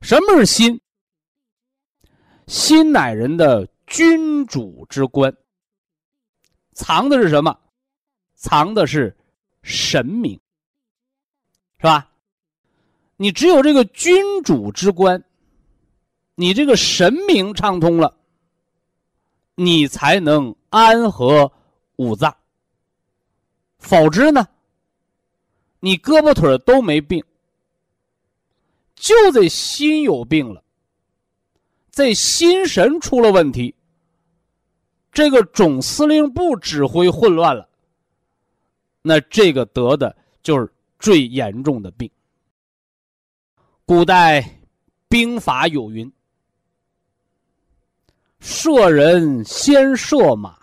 [0.00, 0.80] 什么是心？
[2.46, 5.36] 心乃人的君主之官，
[6.72, 7.58] 藏的是什么？
[8.34, 9.16] 藏的是
[9.62, 10.40] 神明。
[11.78, 12.10] 是吧？
[13.16, 15.22] 你只有这个君主之官，
[16.36, 18.16] 你这个神明畅通了，
[19.56, 21.52] 你才能安和
[21.96, 22.36] 五脏。
[23.78, 24.48] 否则呢，
[25.80, 27.24] 你胳膊腿都没病，
[28.98, 30.62] 就这心有病了，
[31.90, 33.74] 这心神出了问题，
[35.12, 37.68] 这个总司令部指挥混乱了，
[39.02, 40.72] 那这个得的就是。
[41.00, 42.10] 最严重的病。
[43.84, 44.44] 古代
[45.08, 46.12] 兵法有云
[48.42, 50.58] ：“射人先射马，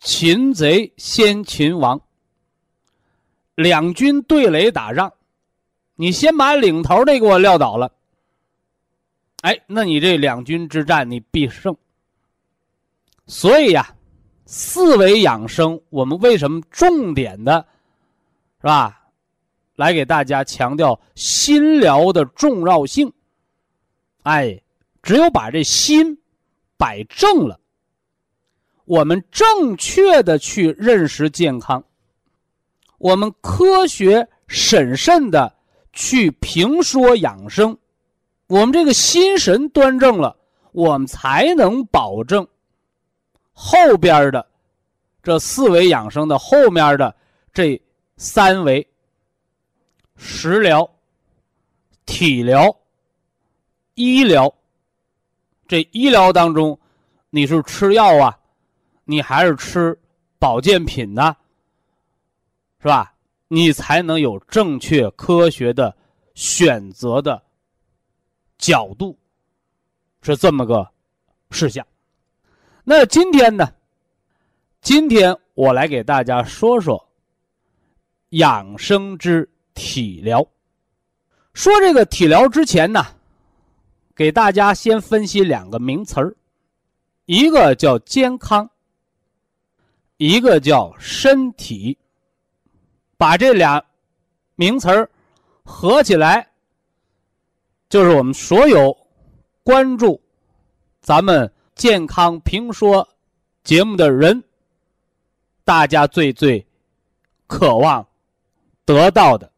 [0.00, 1.98] 擒贼先擒王。”
[3.56, 5.10] 两军对垒打仗，
[5.96, 7.92] 你先把领头的给我撂倒了，
[9.42, 11.76] 哎，那你这两军之战你必胜。
[13.26, 13.94] 所以呀，
[14.44, 17.66] 四维养生，我们为什么重点的？
[18.60, 19.02] 是吧？
[19.76, 23.12] 来给大家强调心疗的重要性。
[24.22, 24.60] 哎，
[25.02, 26.18] 只有把这心
[26.76, 27.60] 摆正了，
[28.84, 31.84] 我们正确的去认识健康，
[32.98, 35.53] 我们科学审慎的
[35.94, 37.76] 去评说养生，
[38.48, 40.36] 我们这个心神端正了，
[40.72, 42.46] 我们才能保证
[43.52, 44.46] 后边的
[45.22, 47.14] 这四维养生的后面的
[47.52, 47.80] 这。
[48.16, 48.86] 三维：
[50.16, 50.88] 食疗、
[52.06, 52.74] 体疗、
[53.94, 54.54] 医疗。
[55.66, 56.78] 这医疗当中，
[57.30, 58.38] 你是吃药啊，
[59.02, 59.98] 你还是吃
[60.38, 61.36] 保健品呢？
[62.80, 63.13] 是吧？
[63.54, 65.96] 你才能有正确科学的
[66.34, 67.40] 选择的
[68.58, 69.16] 角度，
[70.22, 70.84] 是这么个
[71.52, 71.86] 事项。
[72.82, 73.72] 那今天呢？
[74.80, 77.08] 今天我来给大家说说。
[78.30, 80.44] 养生之体疗。
[81.52, 83.06] 说这个体疗之前呢，
[84.16, 86.34] 给大家先分析两个名词儿，
[87.26, 88.68] 一个叫健康，
[90.16, 91.96] 一个叫身体。
[93.24, 93.82] 把这俩
[94.54, 95.08] 名词儿
[95.62, 96.46] 合起来，
[97.88, 98.94] 就是我们所有
[99.62, 100.20] 关注
[101.00, 103.08] 咱们健康评说
[103.62, 104.44] 节目的人，
[105.64, 106.66] 大家最最
[107.46, 108.06] 渴望。
[108.84, 109.50] 得到的，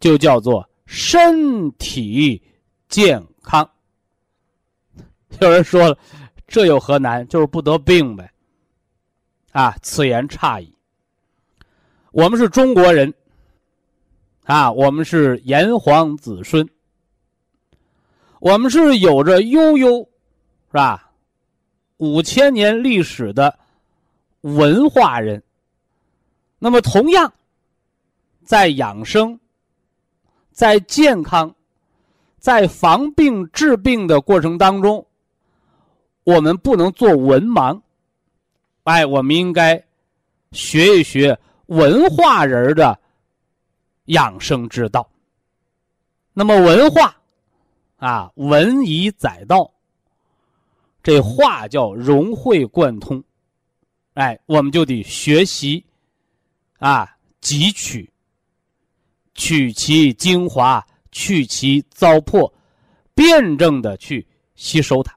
[0.00, 2.42] 就叫做身体
[2.88, 3.70] 健康。
[5.40, 5.96] 有人说了，
[6.48, 7.24] 这有何难？
[7.28, 8.28] 就是不得病呗。
[9.52, 10.75] 啊，此言差矣。
[12.16, 13.12] 我们是中国人，
[14.44, 16.66] 啊，我们是炎黄子孙，
[18.40, 19.98] 我们是有着悠悠，
[20.68, 21.10] 是吧？
[21.98, 23.58] 五千年历史的
[24.40, 25.42] 文化人。
[26.58, 27.30] 那么，同样。
[28.44, 29.38] 在养生、
[30.52, 31.54] 在健康、
[32.38, 35.04] 在防病治病的过程当中，
[36.24, 37.78] 我们不能做文盲。
[38.84, 39.84] 哎，我们应该
[40.52, 42.98] 学一学文化人的
[44.06, 45.08] 养生之道。
[46.32, 47.16] 那么，文化
[47.96, 49.70] 啊，文以载道，
[51.02, 53.22] 这话叫融会贯通。
[54.14, 55.84] 哎，我们就得学习
[56.78, 58.10] 啊，汲取。
[59.34, 60.82] 取其精华，
[61.12, 62.50] 去其糟粕，
[63.14, 65.14] 辩证的去吸收它。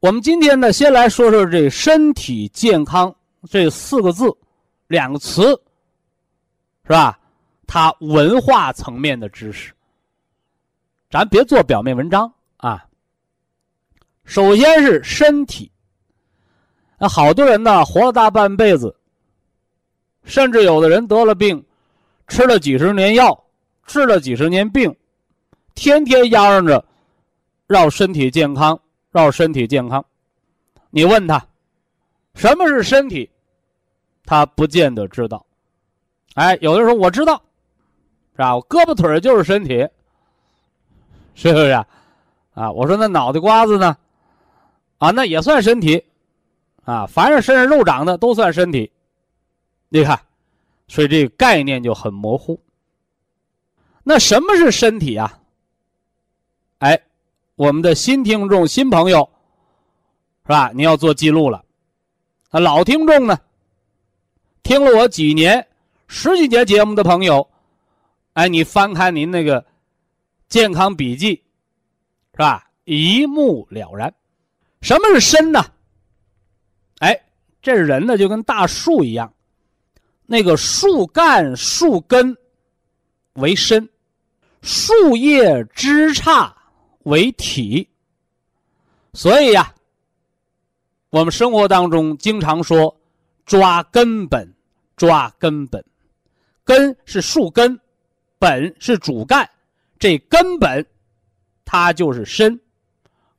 [0.00, 3.14] 我们今天呢，先来说说这“身体健康”
[3.50, 4.34] 这四个字，
[4.86, 5.42] 两个词，
[6.84, 7.18] 是吧？
[7.66, 9.72] 它文化层面的知识。
[11.10, 12.86] 咱别做表面文章啊。
[14.24, 15.70] 首先是身体，
[16.98, 18.94] 那好多人呢，活了大半辈子，
[20.24, 21.64] 甚至有的人得了病，
[22.28, 23.44] 吃了几十年药，
[23.86, 24.94] 治了几十年病，
[25.74, 26.84] 天天嚷嚷着
[27.68, 28.80] 要身体健康，
[29.12, 30.04] 要身体健康。
[30.90, 31.44] 你问他
[32.34, 33.30] 什么是身体，
[34.26, 35.46] 他不见得知道。
[36.34, 37.40] 哎，有的人说我知道，
[38.32, 38.54] 是吧？
[38.56, 39.88] 我胳膊腿就是身体，
[41.34, 41.86] 是不是啊？
[42.52, 43.96] 啊，我说那脑袋瓜子呢？
[44.98, 46.04] 啊，那也算身体，
[46.84, 48.90] 啊，凡是身上肉长的都算身体。
[49.88, 50.20] 你看，
[50.88, 52.60] 所以这个概念就很模糊。
[54.02, 55.38] 那什么是身体啊？
[56.78, 57.00] 哎，
[57.54, 59.28] 我们的新听众、新朋友，
[60.44, 60.70] 是吧？
[60.74, 61.64] 你要做记录了。
[62.50, 63.38] 啊，老听众呢，
[64.66, 65.64] 听了我几年、
[66.08, 67.48] 十几年节目的朋友，
[68.32, 69.64] 哎，你翻开您那个
[70.48, 71.40] 健康笔记，
[72.32, 72.68] 是吧？
[72.82, 74.12] 一目了然。
[74.80, 75.64] 什么是身呢？
[76.98, 77.16] 哎，
[77.62, 79.32] 这人呢就跟大树一样，
[80.26, 82.36] 那个树干、树根
[83.34, 83.88] 为身，
[84.62, 86.52] 树叶枝杈
[87.04, 87.88] 为体。
[89.14, 89.72] 所以呀，
[91.10, 92.92] 我们生活当中经常说
[93.44, 94.52] 抓根本，
[94.96, 95.84] 抓根本，
[96.64, 97.78] 根是树根，
[98.38, 99.48] 本是主干，
[99.98, 100.84] 这根本
[101.64, 102.58] 它就是身。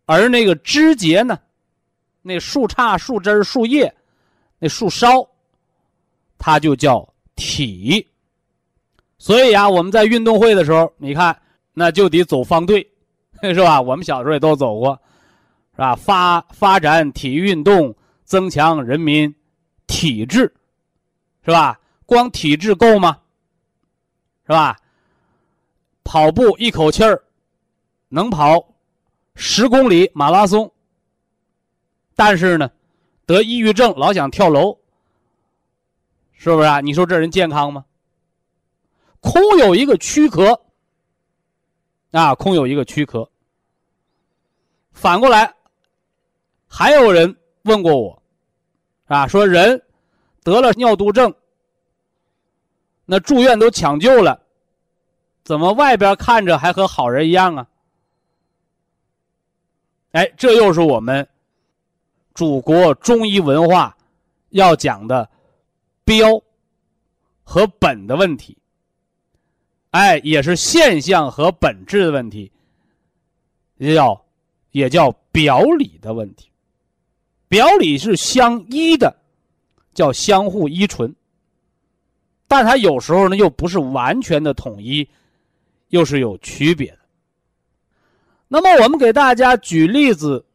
[0.06, 1.38] 而那个枝节呢，
[2.21, 3.94] 那树杈、树枝、树叶，
[4.59, 5.27] 那树梢，
[6.38, 8.07] 它就叫体。
[9.18, 11.38] 所以啊，我们在运动会的时候，你看，
[11.74, 12.88] 那就得走方队，
[13.42, 13.81] 是吧？
[13.81, 14.98] 我们小时候也都走过，
[15.74, 15.95] 是吧？
[15.95, 17.94] 发发展体育运动，
[18.24, 19.33] 增强人民
[19.88, 20.53] 体质，
[21.47, 21.79] 是吧？
[22.05, 23.21] 光体质够吗？
[24.45, 24.77] 是吧？
[26.03, 27.23] 跑步一口气儿
[28.09, 28.67] 能跑。
[29.33, 30.69] 十公里马拉松，
[32.17, 32.69] 但是呢，
[33.25, 34.77] 得抑郁症，老想跳楼，
[36.33, 36.81] 是不是啊？
[36.81, 37.85] 你说这人健康吗？
[39.21, 40.59] 空有一个躯壳，
[42.11, 43.29] 啊，空有一个躯壳。
[44.91, 45.53] 反过来，
[46.67, 48.21] 还有人问过我，
[49.05, 49.81] 啊，说人
[50.47, 51.33] 得了尿毒症，
[53.03, 54.41] 那住院都抢救了，
[55.44, 57.67] 怎么外边看着还和好人一样啊？
[60.11, 61.27] 哎，这又是我们
[62.33, 63.97] 祖国中医文化
[64.51, 65.29] 要讲的
[66.05, 66.41] 标
[67.43, 68.57] 和本的问题。
[69.91, 72.50] 哎，也是现象和本质的问题，
[73.75, 74.25] 也叫
[74.71, 76.50] 也叫表里的问题。
[77.50, 79.13] 表里是相依的，
[79.97, 81.11] 叫相互依存，
[82.47, 85.09] 但它有时候呢又不是完全的统一，
[85.88, 86.99] 又是有区别的。
[88.47, 90.45] 那么我们给大家举例子，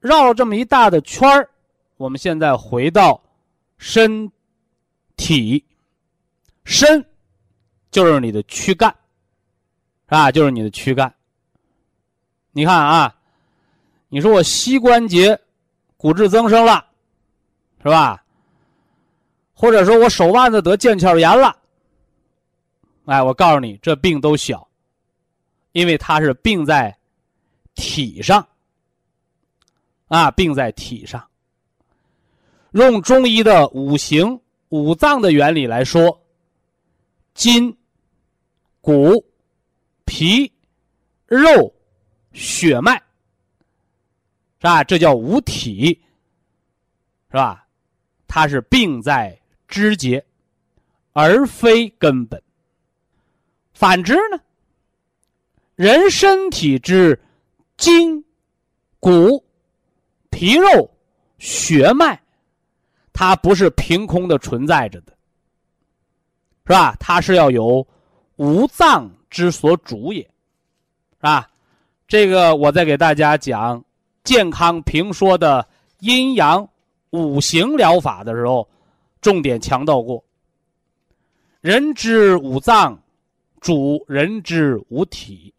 [0.00, 1.48] 绕了这么一大的圈儿，
[1.98, 3.22] 我们现在回到
[3.76, 4.28] 身
[5.16, 5.64] 体，
[6.64, 7.06] 身
[7.92, 8.90] 就是你的躯干，
[10.08, 10.32] 是吧？
[10.32, 11.14] 就是你的躯干。
[12.50, 13.14] 你看啊，
[14.08, 15.40] 你说我膝关节
[15.96, 16.84] 骨质增生了，
[17.80, 18.24] 是吧？
[19.58, 21.56] 或者说我手腕子得腱鞘炎了，
[23.06, 24.68] 哎，我告诉你，这病都小，
[25.72, 26.96] 因为它是病在。
[27.80, 28.44] 体上，
[30.08, 31.24] 啊，病在体上。
[32.72, 34.40] 用中医的五行
[34.70, 36.20] 五脏的原理来说，
[37.34, 37.72] 筋、
[38.80, 39.24] 骨、
[40.04, 40.52] 皮、
[41.26, 41.72] 肉、
[42.32, 42.96] 血脉，
[44.58, 44.82] 是吧？
[44.82, 45.96] 这叫五体，
[47.30, 47.64] 是吧？
[48.26, 49.37] 它是病在
[49.68, 50.24] 肢节，
[51.12, 52.42] 而非根本。
[53.72, 54.40] 反之呢，
[55.76, 57.16] 人身体之。
[57.76, 58.24] 筋、
[58.98, 59.40] 骨、
[60.30, 60.90] 皮肉、
[61.38, 62.20] 血脉，
[63.12, 65.12] 它不是凭空的存在着的，
[66.66, 66.96] 是吧？
[66.98, 67.86] 它是要有
[68.34, 70.28] 五脏之所主也，是
[71.20, 71.48] 吧？
[72.08, 73.80] 这个我在给大家讲
[74.24, 75.64] 健康评说的
[76.00, 76.68] 阴阳
[77.10, 78.68] 五行疗法的时候，
[79.20, 80.24] 重点强调过：
[81.60, 83.02] 人之五脏
[83.60, 85.52] 主人之五体，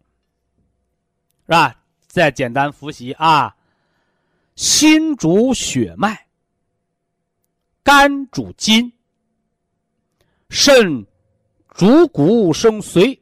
[1.44, 1.76] 是吧？
[2.06, 3.54] 再简单复习啊，
[4.56, 6.26] 心主血脉，
[7.82, 8.92] 肝主筋，
[10.48, 11.06] 肾
[11.68, 13.16] 主骨生髓，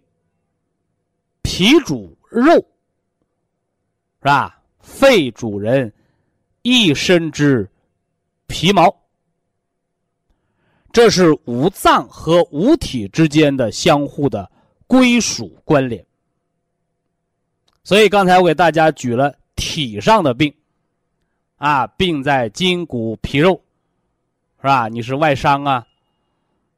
[1.43, 4.63] 脾主肉，是吧？
[4.81, 5.93] 肺主人
[6.63, 7.71] 一身之
[8.47, 8.91] 皮毛，
[10.93, 14.51] 这是五脏和五体之间的相互的
[14.87, 16.05] 归属关联。
[17.85, 20.53] 所以刚才我给大家举了体上的病，
[21.57, 23.63] 啊，病在筋骨皮肉，
[24.59, 24.89] 是吧？
[24.89, 25.87] 你是外伤啊，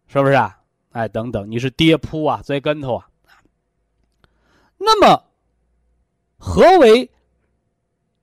[0.06, 0.58] 是不是啊？
[0.92, 3.08] 哎，等等，你是跌扑啊，摔跟头啊。
[4.76, 5.24] 那么，
[6.36, 7.08] 何为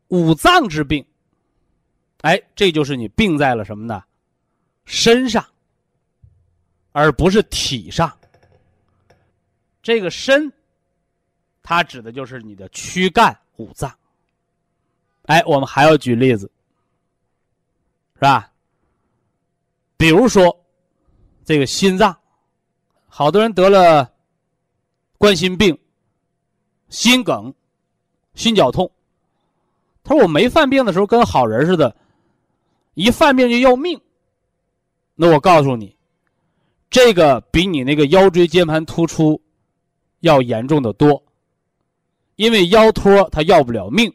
[0.10, 1.06] 五脏之病？
[2.22, 4.04] 哎，这就是你病在了什么呢？
[4.86, 5.46] 身上，
[6.98, 8.12] 而不是体上。
[9.84, 10.52] 这个身，
[11.62, 13.96] 它指的就是你的躯干五脏。
[15.26, 16.50] 哎，我们还要举例子，
[18.16, 18.52] 是吧？
[19.96, 20.66] 比如说，
[21.46, 22.18] 这个心脏，
[23.08, 24.12] 好多人得了
[25.20, 25.78] 冠心病、
[26.90, 27.54] 心梗、
[28.34, 28.92] 心绞痛。
[30.04, 31.96] 他说：“我没犯病的时候跟好人似的，
[32.96, 34.02] 一犯病就要命。”
[35.14, 35.97] 那我告诉你，
[36.90, 39.42] 这个比你那个腰椎间盘突出
[40.22, 41.24] 要严重的多。
[42.36, 44.14] 因为腰托它要不了命，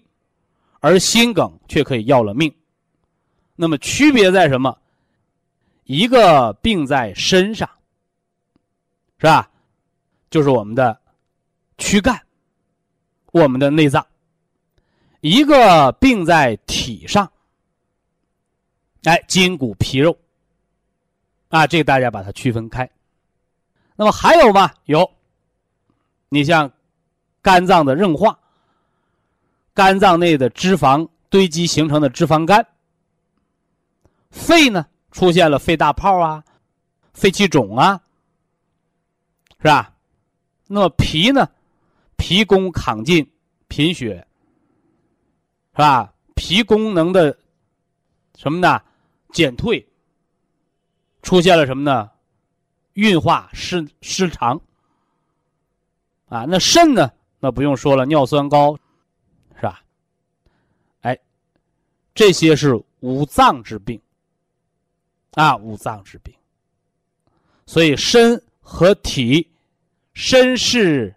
[0.78, 2.54] 而心梗却可以要了命。
[3.56, 4.78] 那么区别在什么？
[5.84, 7.68] 一个病在身上，
[9.18, 9.50] 是吧？
[10.30, 10.96] 就是我们的
[11.78, 12.22] 躯干，
[13.32, 14.06] 我们的内脏。
[15.20, 17.30] 一个病在体上，
[19.02, 20.16] 哎，筋骨皮肉，
[21.52, 22.88] 啊，这个大家把它区分开。
[23.94, 24.72] 那么还有吗？
[24.86, 25.08] 有，
[26.30, 26.72] 你像
[27.42, 28.38] 肝脏的硬化，
[29.74, 32.66] 肝脏内的脂肪堆积形成的脂肪肝，
[34.30, 36.42] 肺呢出现了肺大泡啊，
[37.12, 38.00] 肺气肿啊，
[39.58, 39.94] 是吧？
[40.66, 41.46] 那么脾呢，
[42.16, 43.30] 脾功亢进，
[43.68, 44.26] 贫血。
[45.74, 46.14] 是吧？
[46.34, 47.38] 脾功能的
[48.38, 48.80] 什么呢？
[49.32, 49.86] 减退，
[51.22, 52.10] 出现了什么呢？
[52.94, 54.60] 运化失失常。
[56.28, 57.10] 啊，那肾呢？
[57.40, 58.78] 那不用说了，尿酸高，
[59.56, 59.82] 是吧？
[61.00, 61.18] 哎，
[62.14, 64.00] 这些是五脏之病。
[65.32, 66.34] 啊，五脏之病。
[67.66, 69.50] 所以身和体，
[70.14, 71.14] 身是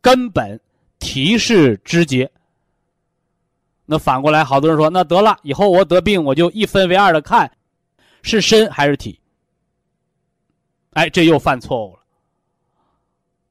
[0.00, 0.60] 根本，
[0.98, 2.30] 体是枝节。
[3.84, 7.50] 那反过来，好多人说，那得了，以后我得病，我就一分为二的看，
[8.22, 9.19] 是身还是体？
[11.00, 12.02] 哎，这又犯错误了。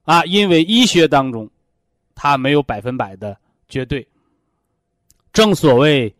[0.04, 1.50] 啊，因为医学当中，
[2.14, 3.36] 它没有百分百的
[3.68, 4.08] 绝对。
[5.34, 6.16] 正所谓，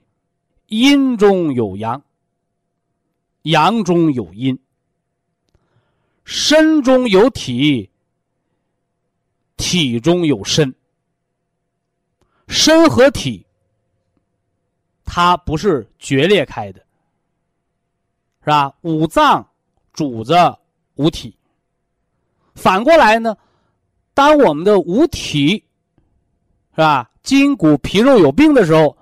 [0.70, 2.02] 阴中有阳，
[3.44, 4.58] 阳中有阴，
[6.26, 7.88] 身中有体，
[9.56, 10.74] 体中有身，
[12.48, 13.46] 身和体。
[15.06, 16.80] 它不是决裂开的，
[18.42, 18.74] 是吧？
[18.82, 19.48] 五脏
[19.94, 20.60] 主着
[21.00, 21.34] 五体。
[22.56, 23.38] 反过来呢，
[24.14, 25.64] 当我们的五体，
[26.72, 27.10] 是吧？
[27.24, 28.98] 筋骨皮肉有病的时候，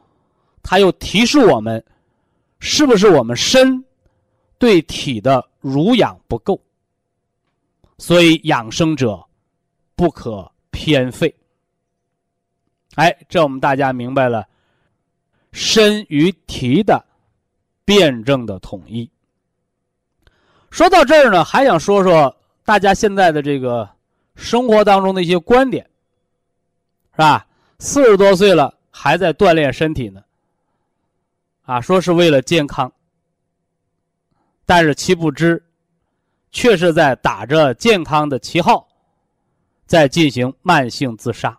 [0.61, 1.83] 它又提示我们，
[2.59, 3.83] 是不是我们身
[4.59, 6.61] 对体的濡养不够？
[7.97, 9.25] 所以养生者
[9.95, 11.33] 不可偏废。
[12.93, 14.47] 哎，这我们大家明白了。
[15.51, 17.03] 身与体的
[17.83, 19.09] 辩证的统一。
[20.69, 23.89] 说到这儿呢，还想说说大家现在的这个
[24.35, 25.83] 生活当中的一些观点，
[27.11, 27.47] 是吧？
[27.79, 30.23] 四十多岁了还在锻炼身体呢，
[31.63, 32.91] 啊，说是为了健康，
[34.65, 35.63] 但是其不知，
[36.51, 38.87] 却是在打着健康的旗号，
[39.85, 41.57] 在进行慢性自杀。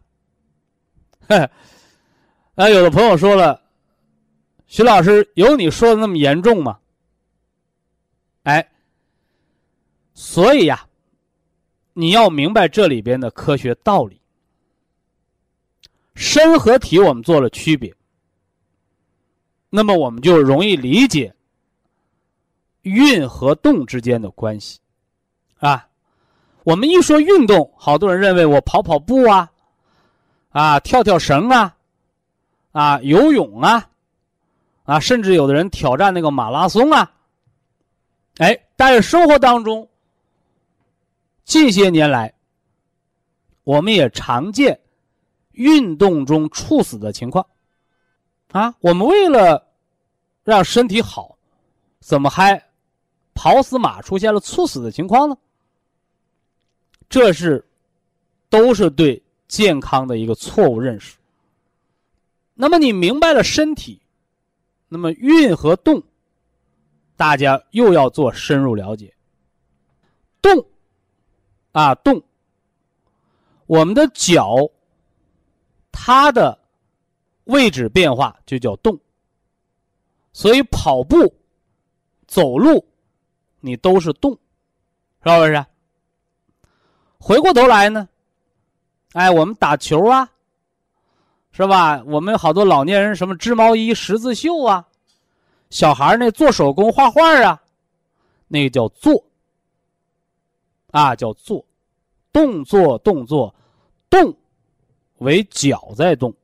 [2.54, 3.62] 啊， 有的朋友说了。
[4.66, 6.78] 徐老师，有你说的那么严重吗？
[8.42, 8.68] 哎，
[10.20, 10.84] 所以呀，
[11.92, 14.20] 你要明白这里边的科学道理。
[16.16, 17.94] 身和体我们做了区别，
[19.70, 21.32] 那么我们就容易理解
[22.82, 24.80] 运和动之间的关系
[25.60, 25.86] 啊。
[26.64, 29.48] 我们一说运动，好多人认为我跑跑步啊，
[30.50, 31.76] 啊，跳跳绳啊，
[32.72, 33.88] 啊，游泳啊。
[34.82, 37.12] 啊，甚至有的人挑战那个马拉松啊，
[38.38, 39.88] 哎，但是生活当中，
[41.48, 42.34] 近些年来，
[43.64, 44.78] 我们也常见
[45.52, 47.46] 运动中猝死的情况，
[48.52, 49.66] 啊，我们为了
[50.44, 51.38] 让身体好，
[52.00, 52.62] 怎么还
[53.32, 55.38] 跑死马出现了猝死的情况呢？
[57.08, 57.66] 这是
[58.50, 61.16] 都是对健康的一个错误认识。
[62.52, 64.02] 那么你明白了身体。
[64.90, 66.02] 那么运和动，
[67.16, 69.14] 大家又要做深入了解。
[70.40, 70.66] 动，
[71.78, 72.20] 啊动，
[73.66, 74.68] 我们的脚
[75.92, 76.58] 它的
[77.44, 78.98] 位置变化就叫动。
[80.32, 81.32] 所以跑步、
[82.26, 82.84] 走路，
[83.60, 84.32] 你都是动，
[85.22, 85.64] 是不是？
[87.20, 88.08] 回过头来呢，
[89.12, 90.28] 哎，我们打球啊，
[91.52, 92.02] 是吧？
[92.06, 94.84] 我们好多老年人什么织毛衣、十字绣啊，
[95.70, 97.62] 小孩那做手工、画画啊，
[98.48, 99.24] 那个叫做，
[100.90, 101.64] 啊，叫做，
[102.32, 103.54] 动作，动作，
[104.10, 104.36] 动
[105.18, 106.34] 为脚在动，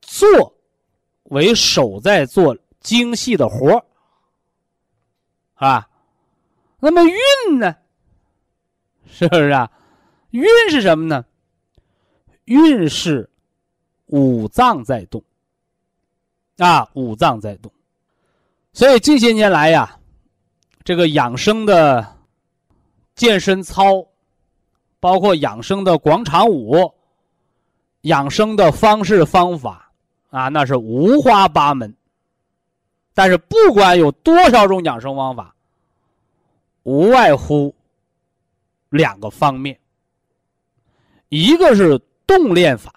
[0.00, 0.54] 做
[1.24, 2.56] 为手在做。
[2.80, 3.84] 精细的活
[5.54, 5.88] 啊，
[6.78, 7.74] 那么运呢？
[9.08, 9.68] 是不是啊？
[10.30, 11.24] 运是什么呢？
[12.44, 13.28] 运是
[14.04, 15.20] 五脏在动
[16.58, 17.72] 啊，五脏在动。
[18.72, 19.98] 所以近些年来呀，
[20.84, 22.16] 这个养生的
[23.16, 24.06] 健身操，
[25.06, 26.92] 包括养生的广场舞，
[28.00, 29.88] 养生的方式方法
[30.30, 31.94] 啊，那是五花八门。
[33.14, 35.54] 但是不管有多少种养生方法，
[36.82, 37.72] 无外乎
[38.88, 39.78] 两个方面，
[41.28, 41.96] 一个是
[42.26, 42.92] 动练法，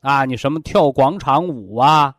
[0.00, 2.12] 啊，你什么跳广场舞啊，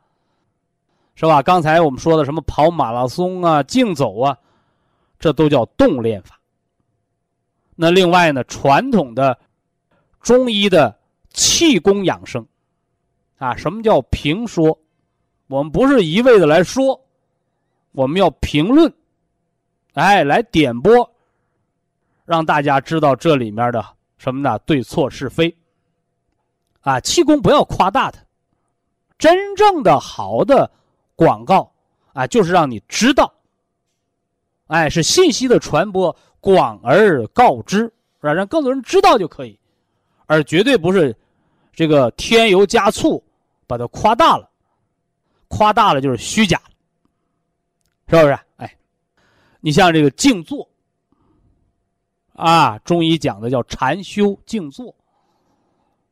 [1.16, 1.42] 是吧？
[1.42, 4.38] 刚才我们说的什么跑马拉松啊、竞走啊，
[5.20, 6.37] 这都叫动练法。
[7.80, 9.40] 那另外呢，传统的
[10.20, 10.94] 中医的
[11.30, 12.46] 气功养生，
[13.38, 14.78] 啊，什么叫评说？
[15.46, 17.00] 我们不是一味的来说，
[17.92, 18.92] 我们要评论，
[19.94, 21.10] 哎，来点拨，
[22.26, 23.86] 让大家知道这里面的
[24.18, 24.58] 什么呢？
[24.66, 25.56] 对错是非。
[26.82, 28.20] 啊，气功不要夸大它，
[29.20, 30.70] 真正的好的
[31.16, 31.72] 广告
[32.14, 33.32] 啊，就是让你知道，
[34.66, 36.16] 哎，是信息的传播，
[36.48, 38.32] 广而告之，是吧？
[38.32, 39.60] 让更多人知道就可以，
[40.28, 41.14] 而绝对不是
[41.74, 43.22] 这个添油加醋，
[43.68, 44.50] 把它夸大了。
[45.50, 46.58] 夸大了就是虚假，
[48.08, 48.40] 是不是？
[48.56, 48.78] 哎，
[49.60, 50.66] 你像这个静坐，
[52.32, 54.96] 啊，中医讲的叫禅修静坐，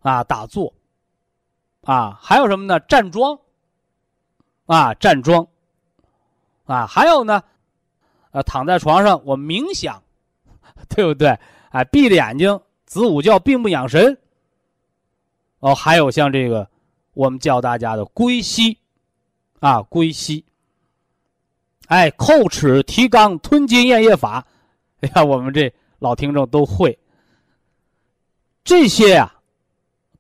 [0.02, 0.74] 啊，打坐，
[1.84, 2.78] 啊，还有什么呢？
[2.82, 3.40] 站桩，
[4.66, 5.48] 啊，站桩，
[6.66, 7.42] 啊，还有呢，
[8.32, 10.04] 呃，躺在床上我冥想，
[10.90, 11.38] 对不对？
[11.70, 14.18] 哎，闭着眼睛子午觉并不养神。
[15.60, 16.68] 哦，还有像这个
[17.14, 18.78] 我们教大家的归西。
[19.60, 20.46] 啊，归西。
[21.88, 24.46] 哎，叩齿提肛吞津咽液法，
[25.00, 26.98] 你看我们这老听众都会。
[28.64, 29.36] 这些啊，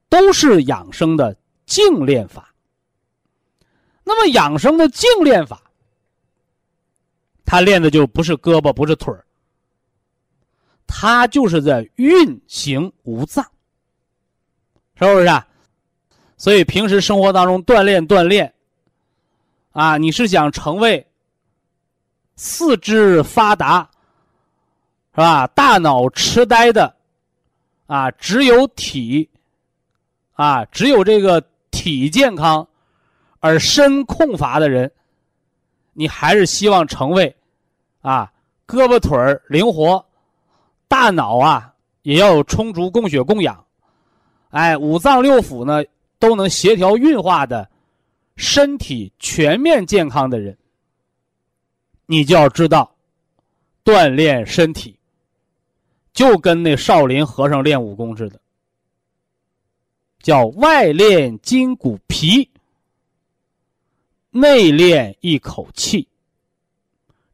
[0.09, 2.53] 都是养生的静练法。
[4.03, 5.63] 那么养生的静练法，
[7.43, 9.25] 他练的就不是胳膊，不是腿儿，
[10.87, 13.45] 他就是在运行五脏，
[14.99, 15.47] 是不是啊？
[16.37, 18.53] 所以平时生活当中锻炼锻炼。
[19.71, 21.05] 啊，你是想成为
[22.37, 23.89] 四肢发达，
[25.13, 25.45] 是吧？
[25.47, 26.95] 大脑痴呆的，
[27.85, 29.29] 啊，只有体，
[30.31, 32.65] 啊，只有这个体健康，
[33.41, 34.89] 而身空乏的人，
[35.91, 37.35] 你还是希望成为，
[38.01, 38.31] 啊，
[38.65, 40.05] 胳膊腿儿灵活，
[40.87, 43.65] 大脑啊也要有充足供血供氧，
[44.49, 45.83] 哎，五脏六腑呢
[46.19, 47.69] 都能协调运化的。
[48.37, 50.57] 身体全面健康的人，
[52.05, 52.93] 你就要知道，
[53.81, 54.99] 锻炼身体，
[56.11, 58.37] 就跟那少林和尚练武功似的，
[60.19, 62.49] 叫外练筋骨皮，
[64.31, 66.05] 内练一口气。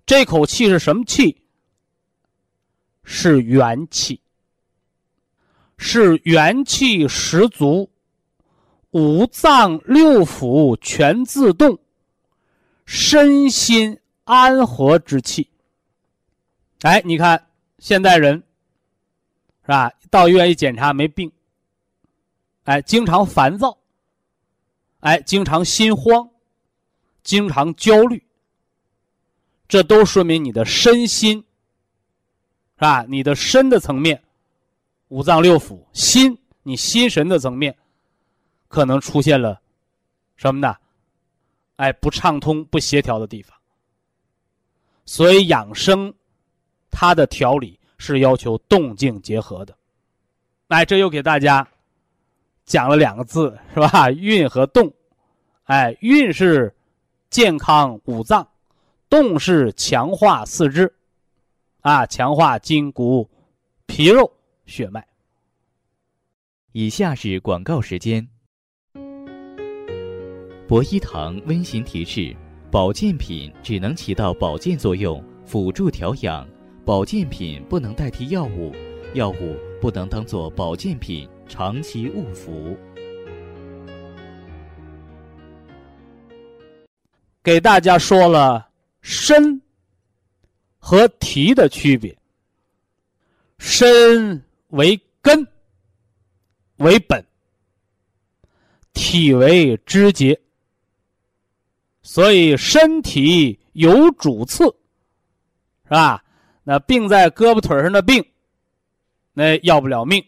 [0.06, 1.41] 这口气是什么气？
[3.04, 4.22] 是元气，
[5.78, 7.90] 是元气十足。
[8.92, 11.80] 五脏六腑全自动，
[12.86, 15.50] 身心安和之气。
[16.82, 17.48] 哎，你看
[17.80, 18.36] 现代人
[19.62, 19.90] 是吧？
[20.10, 21.32] 到医院一检查没病，
[22.64, 23.78] 哎，经常烦躁，
[25.00, 26.30] 哎，经常心慌，
[27.24, 28.22] 经常焦虑，
[29.70, 31.42] 这都说明你的身心
[32.82, 33.06] 是吧？
[33.08, 34.20] 你的身的层面，
[35.10, 37.78] 五脏六腑，心，你心神的层面。
[38.68, 39.62] 可能出现了
[40.36, 40.76] 什么呢？
[41.76, 43.56] 哎，不畅通、不协调的地方。
[45.06, 46.12] 所以养生，
[46.90, 49.78] 它的调理是要求动静结合的。
[50.70, 51.68] 哎，这又给大家
[52.66, 54.10] 讲了两个字，是吧？
[54.18, 54.92] 运和动。
[55.66, 56.74] 哎，运是
[57.30, 58.48] 健康五脏，
[59.08, 60.92] 动是强化四肢，
[61.82, 63.28] 啊，强化筋骨、
[63.88, 64.32] 皮肉、
[64.68, 65.04] 血脉。
[66.74, 68.28] 以下是广告时间。
[70.68, 72.36] 博一堂温馨提示：
[72.70, 76.46] 保健品只能起到保健作用，辅助调养；
[76.86, 78.72] 保健品不能代替药物，
[79.16, 82.78] 药物不能当做保健品长期误服。
[87.44, 88.70] 给大家说了
[89.02, 89.60] 身
[90.82, 92.14] 和体的区别。
[93.58, 95.48] 身为根，
[96.78, 97.24] 为本，
[98.92, 100.38] 体为肢节，
[102.02, 104.66] 所以身体有主次，
[105.84, 106.24] 是吧？
[106.64, 108.26] 那病在胳膊腿上的病，
[109.34, 110.24] 那要不了命。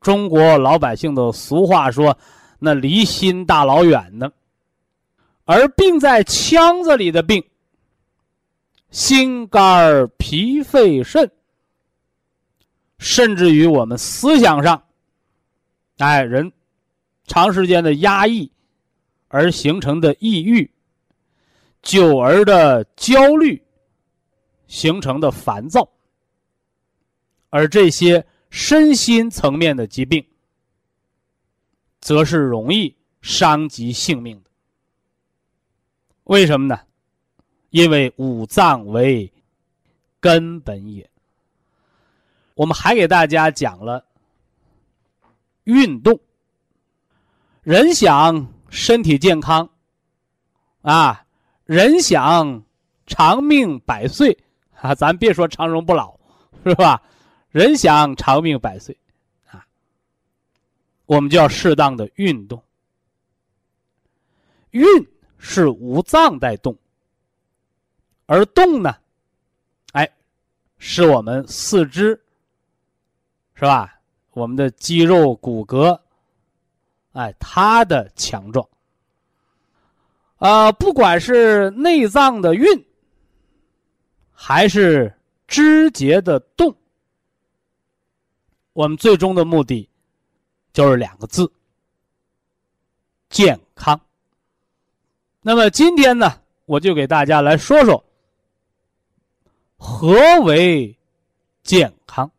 [0.00, 2.16] 中国老百姓的俗话说
[2.60, 4.30] ：“那离心大老远呢。”
[5.44, 7.44] 而病在腔子里的病，
[8.96, 11.30] 心肝脾肺肾，
[12.98, 14.82] 甚至于我们思想上，
[15.98, 16.50] 哎，人
[17.26, 18.50] 长时间的压抑
[19.28, 20.70] 而形成的抑郁，
[21.82, 23.62] 久而的焦虑
[24.66, 25.86] 形成的烦躁，
[27.50, 30.26] 而这些身心层面的疾病，
[32.00, 34.50] 则是容易伤及性命的。
[36.24, 36.80] 为什么呢？
[37.76, 39.30] 因为五脏为
[40.18, 41.06] 根本也。
[42.54, 44.02] 我们还给大家讲了
[45.64, 46.18] 运动。
[47.62, 49.68] 人想身体健康，
[50.80, 51.26] 啊，
[51.66, 52.64] 人想
[53.06, 54.34] 长命百岁，
[54.80, 56.18] 啊，咱别说长荣不老，
[56.64, 57.02] 是吧？
[57.50, 58.96] 人想长命百岁，
[59.50, 59.66] 啊，
[61.04, 62.62] 我们就要适当的运动。
[64.70, 65.06] 运。
[65.38, 66.74] 是五脏在动，
[68.26, 68.96] 而动呢，
[69.92, 70.08] 哎，
[70.78, 72.20] 是我们四肢，
[73.54, 74.00] 是吧？
[74.32, 75.98] 我们的肌肉骨骼，
[77.12, 78.68] 哎，它的强壮。
[80.36, 82.84] 啊，不管是内脏的运，
[84.30, 85.16] 还是
[85.48, 86.76] 肢节的动，
[88.74, 89.88] 我们最终的目的
[90.74, 91.50] 就是两个字：
[93.30, 93.98] 健康。
[95.40, 98.04] 那么今天呢，我就给大家来说说
[99.76, 100.96] 何为
[101.62, 102.30] 健康。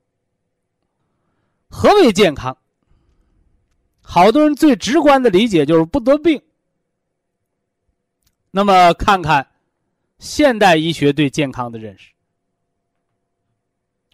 [1.69, 2.57] 何为健康？
[4.01, 6.41] 好多人最直观的理解就是不得病。
[8.51, 9.45] 那么看看
[10.17, 12.05] 现代医学对健康的认识，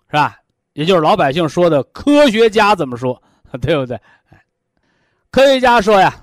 [0.08, 0.42] 是吧？
[0.74, 3.22] 也就是老百姓说的科学家怎么说，
[3.62, 4.00] 对不对？
[5.30, 6.20] 科学家说呀。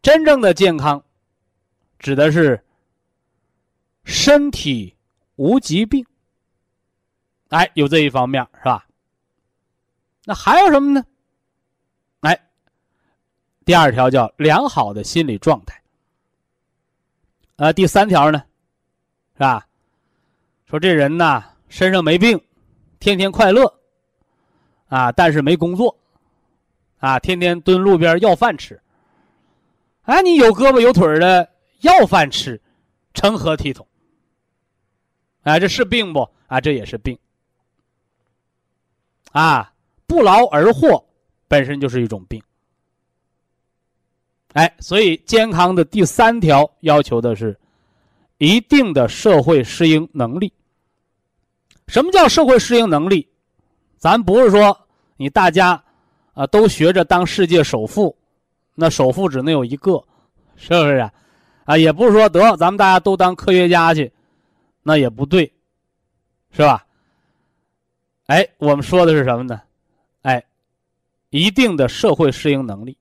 [0.00, 1.04] 真正的健康，
[1.98, 2.64] 指的是
[4.04, 4.94] 身体
[5.38, 6.04] 无疾病。
[7.48, 8.86] 哎，有这一方面是吧？
[10.24, 11.02] 那还有什么呢？
[12.20, 12.38] 哎，
[13.64, 15.80] 第二条叫良好的心理状态。
[17.56, 18.42] 呃，第三条呢，
[19.34, 19.66] 是吧？
[20.66, 22.38] 说这人呐，身上没病，
[23.00, 23.72] 天天快乐，
[24.88, 25.96] 啊，但是没工作，
[26.98, 28.78] 啊，天天蹲路边要饭吃。
[30.02, 31.48] 哎，你有胳膊有腿的
[31.80, 32.60] 要饭吃，
[33.14, 33.87] 成何体统？
[35.48, 36.28] 哎，这是病不？
[36.46, 37.18] 啊，这也是病。
[39.32, 39.72] 啊，
[40.06, 41.04] 不劳而获
[41.46, 42.42] 本身就是一种病。
[44.52, 47.58] 哎，所以健康的第三条要求的是
[48.38, 50.52] 一定的社会适应能力。
[51.86, 53.26] 什么叫社会适应能力？
[53.96, 54.78] 咱不是说
[55.16, 55.82] 你大家
[56.34, 58.14] 啊都学着当世界首富。
[58.74, 60.02] 那首富只能有一个，
[60.56, 61.12] 是不是啊？
[61.64, 64.12] 啊，也不是说得咱们大家都当科学家去，
[64.88, 65.52] 那也不对，
[66.50, 66.86] 是吧？
[68.24, 69.60] 哎，我们说的是什么呢？
[70.22, 70.42] 哎，
[71.28, 72.96] 一定的社会适应能力。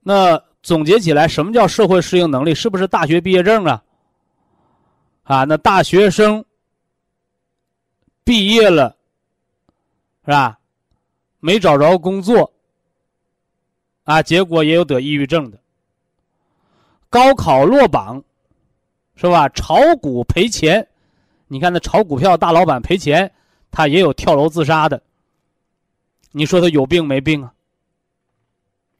[0.00, 2.54] 那总结起来，什么叫社会适应能力？
[2.54, 3.82] 是不是大学毕业证啊？
[5.22, 6.44] 啊，那大学生
[8.22, 8.94] 毕业了，
[10.26, 10.58] 是吧？
[11.38, 12.52] 没找着工作。
[14.04, 15.58] 啊，结果也有得抑郁症的。
[17.08, 18.22] 高考落榜，
[19.20, 19.46] 是吧？
[19.50, 20.88] 炒股赔钱，
[21.46, 23.30] 你看那炒股票大老板赔钱，
[23.70, 25.02] 他也有跳楼自杀的。
[26.32, 27.52] 你说他有病没病啊？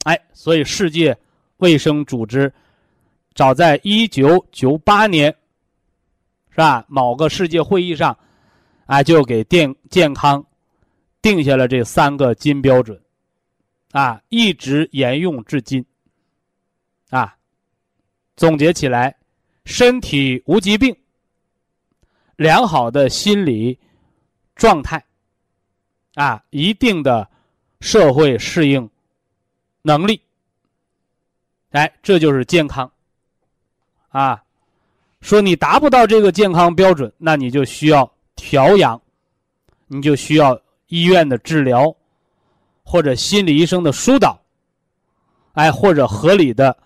[0.04, 1.16] 哎，所以世界
[1.56, 2.52] 卫生组织
[3.35, 5.35] 早在一九九八年，
[6.50, 6.85] 是吧？
[6.87, 8.14] 某个世界会议上，
[8.85, 10.44] 啊，就给健健康
[11.22, 13.00] 定下了这三个金标准。
[13.92, 15.83] 啊，一直沿用至今。
[17.09, 17.35] 啊，
[18.37, 19.16] 总结起来，
[19.64, 20.96] 身体无疾病，
[22.37, 23.79] 良好的心理
[24.57, 25.05] 状态，
[26.14, 27.29] 啊，一定的
[27.81, 28.88] 社会适应
[29.83, 30.20] 能力，
[31.70, 32.90] 哎，这就是健康。
[34.09, 34.42] 啊，
[35.20, 39.01] 说你达不到这个健康标准，那你就需要调养，
[39.87, 41.94] 你就需要医院的治疗，
[42.83, 44.37] 或者心理医生的疏导，
[45.53, 46.77] 哎，或者合理的、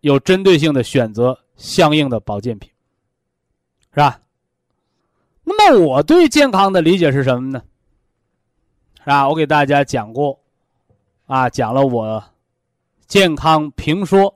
[0.00, 2.70] 有针对性的选择相应的保健品，
[3.92, 4.18] 是吧？
[5.44, 7.62] 那么我对健康的理解是什么呢？
[9.00, 9.28] 是吧？
[9.28, 10.40] 我给大家讲过，
[11.26, 12.24] 啊，讲了我
[13.06, 14.34] 健康评说。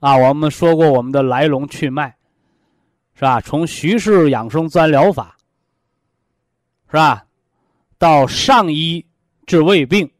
[0.00, 2.14] 啊，我们说过我们的来龙去脉，
[3.14, 3.40] 是吧？
[3.40, 5.34] 从徐氏养生自然疗法，
[6.88, 7.24] 是吧？
[7.96, 9.06] 到上医
[9.46, 10.10] 治胃病，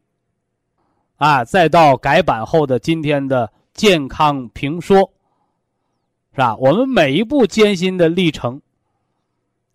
[1.17, 5.07] 啊，再到改版后的今天的健康评说，
[6.35, 6.53] 是吧？
[6.57, 8.61] 我们每一步艰辛的历程，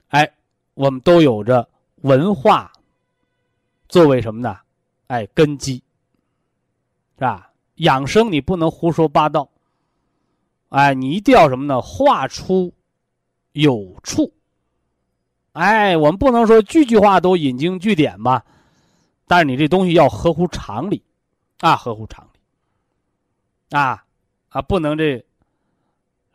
[0.08, 0.30] 哎，
[0.74, 1.66] 我们都有着
[2.02, 2.70] 文化
[3.88, 4.58] 作为什么呢？
[5.06, 5.82] 哎，根基，
[7.14, 7.50] 是吧？
[7.76, 9.48] 养生你不能胡说八道。
[10.68, 11.80] 哎，你一定要什么呢？
[11.80, 12.74] 话出
[13.52, 14.30] 有处。
[15.52, 18.44] 哎，我们不能说句句话都引经据典吧，
[19.26, 21.02] 但是你这东西要合乎常理，
[21.60, 24.04] 啊，合乎常理，啊
[24.50, 25.24] 啊，不能这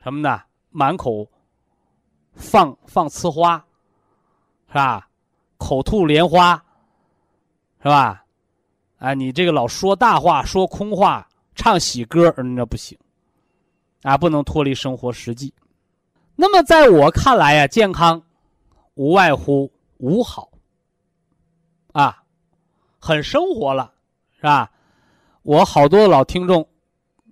[0.06, 0.40] 什么呢？
[0.70, 1.28] 满口
[2.36, 3.58] 放放呲花，
[4.68, 5.10] 是吧？
[5.58, 6.64] 口吐莲花，
[7.80, 8.24] 是吧？
[9.00, 12.96] 哎，你这个老说大话，说空话，唱喜歌，那不行。
[14.04, 15.52] 啊，不能脱离生活实际。
[16.36, 18.22] 那么，在我看来呀，健康
[18.94, 20.52] 无外乎五好。
[21.94, 22.24] 啊，
[23.00, 23.92] 很生活了，
[24.36, 24.72] 是吧？
[25.42, 26.64] 我好多老听众，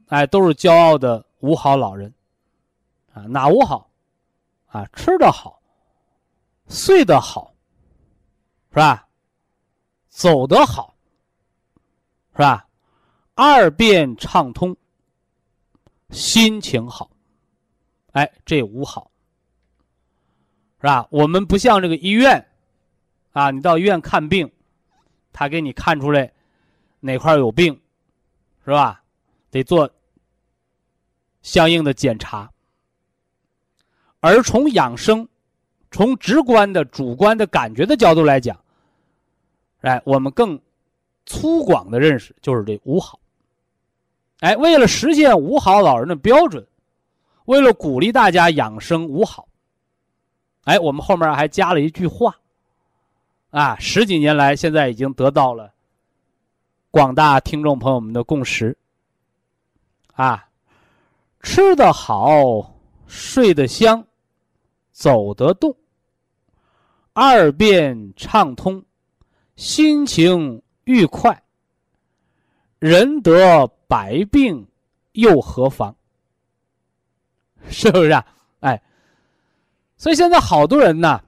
[0.08, 2.12] 哎，都是骄傲的五好老人。
[3.14, 3.90] 啊，哪五好？
[4.68, 5.62] 啊，吃的好，
[6.68, 7.54] 睡得好，
[8.72, 9.08] 是吧？
[10.10, 10.96] 走得好，
[12.34, 12.68] 是吧？
[13.36, 14.76] 二便畅通。
[16.10, 17.10] 心情好，
[18.12, 19.10] 哎，这五好，
[20.78, 21.08] 是吧？
[21.10, 22.48] 我们不像这个医院，
[23.32, 24.52] 啊，你到医院看病，
[25.32, 26.32] 他给你看出来
[27.00, 27.82] 哪块有病，
[28.64, 29.04] 是吧？
[29.50, 29.90] 得做
[31.42, 32.53] 相应的检查。
[34.26, 35.28] 而从养生，
[35.92, 38.58] 从直观的、主观的感觉的角度来讲，
[39.82, 40.58] 哎，我们更
[41.26, 43.20] 粗犷的认识就是这五好。
[44.40, 46.66] 哎，为了实现五好老人的标准，
[47.44, 49.46] 为了鼓励大家养生五好，
[50.64, 52.34] 哎，我们后面还加了一句话，
[53.50, 55.74] 啊，十几年来，现在已经得到了
[56.92, 58.78] 广大听众朋友们的共识，
[60.14, 60.48] 啊，
[61.42, 62.74] 吃得好，
[63.06, 64.06] 睡得香，
[64.94, 65.76] 走得动，
[67.12, 68.82] 二便畅通，
[69.58, 71.44] 心情愉快，
[72.80, 73.70] 人得。
[73.86, 74.68] 百病
[75.12, 75.96] 又何妨？
[77.70, 78.26] 是不是啊？
[78.62, 78.82] 哎，
[79.98, 81.22] 所以现在好多人呢，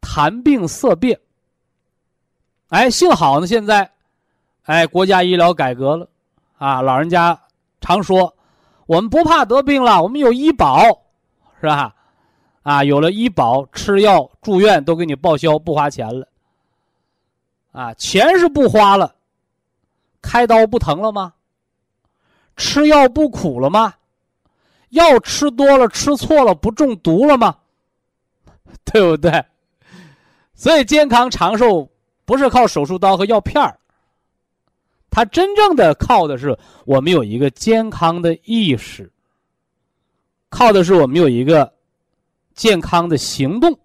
[0.00, 1.20] 谈病色变。
[2.68, 3.92] 哎，幸好呢，现在，
[4.62, 6.08] 哎，国家医疗改革了，
[6.56, 7.38] 啊，老人家
[7.82, 8.34] 常说，
[8.86, 10.82] 我们不怕得病了，我们有医保，
[11.60, 11.94] 是吧？
[12.68, 16.28] 啊，有了医保，吃药住院都给你报销，不花钱了。
[17.72, 19.14] 啊，钱是不花了，
[20.20, 21.32] 开刀不疼了吗？
[22.58, 23.94] 吃药不苦了吗？
[24.90, 27.56] 药吃多了，吃错了，不中毒了吗？
[28.84, 29.42] 对不对？
[30.54, 31.88] 所以健康长寿
[32.26, 33.78] 不是靠手术刀和药片儿，
[35.08, 36.54] 它真正的靠的是
[36.84, 39.10] 我们有一个健康的意识，
[40.50, 41.72] 靠的是我们有一个
[42.58, 43.78] 健康的行动。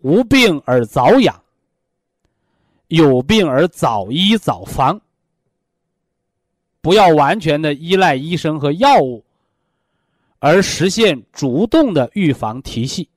[0.00, 1.42] 无病而早养，
[2.88, 5.00] 有病而早医早防。
[6.80, 9.24] 不要完全的依赖医生和药物，
[10.40, 13.08] 而实现主动的预防体系。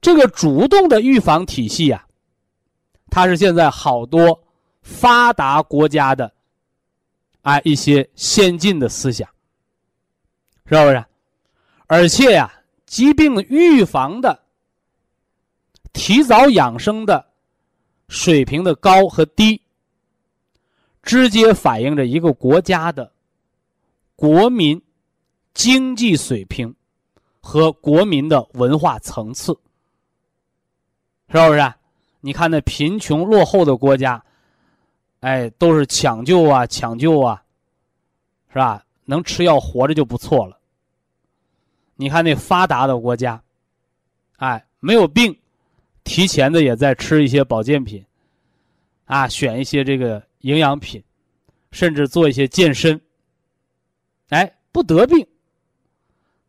[0.00, 2.06] 这个主动的预防体系呀，
[3.10, 4.38] 它是现在好多
[4.82, 6.32] 发达国家的，
[7.42, 9.28] 啊一些先进的思想，
[10.66, 11.04] 是不是？
[11.86, 12.52] 而且呀，
[12.86, 14.40] 疾病预防的、
[15.92, 17.26] 提早养生的
[18.08, 19.60] 水平的高和低。
[21.02, 23.12] 直接反映着一个国家的
[24.16, 24.80] 国民
[25.52, 26.74] 经济水平
[27.42, 29.52] 和国民的文化层次，
[31.28, 31.74] 是不是？
[32.22, 34.24] 你看那贫穷落后的国家，
[35.20, 37.44] 哎，都是抢救啊，抢救啊，
[38.48, 38.82] 是吧？
[39.04, 40.58] 能吃药活着就不错了。
[41.96, 43.42] 你看那发达的国家，
[44.36, 45.36] 哎，没有病，
[46.04, 48.04] 提前的也在吃一些保健品，
[49.06, 50.22] 啊，选一些这个。
[50.44, 51.02] 营养品，
[51.72, 53.00] 甚至做一些健身，
[54.28, 55.26] 哎，不得病，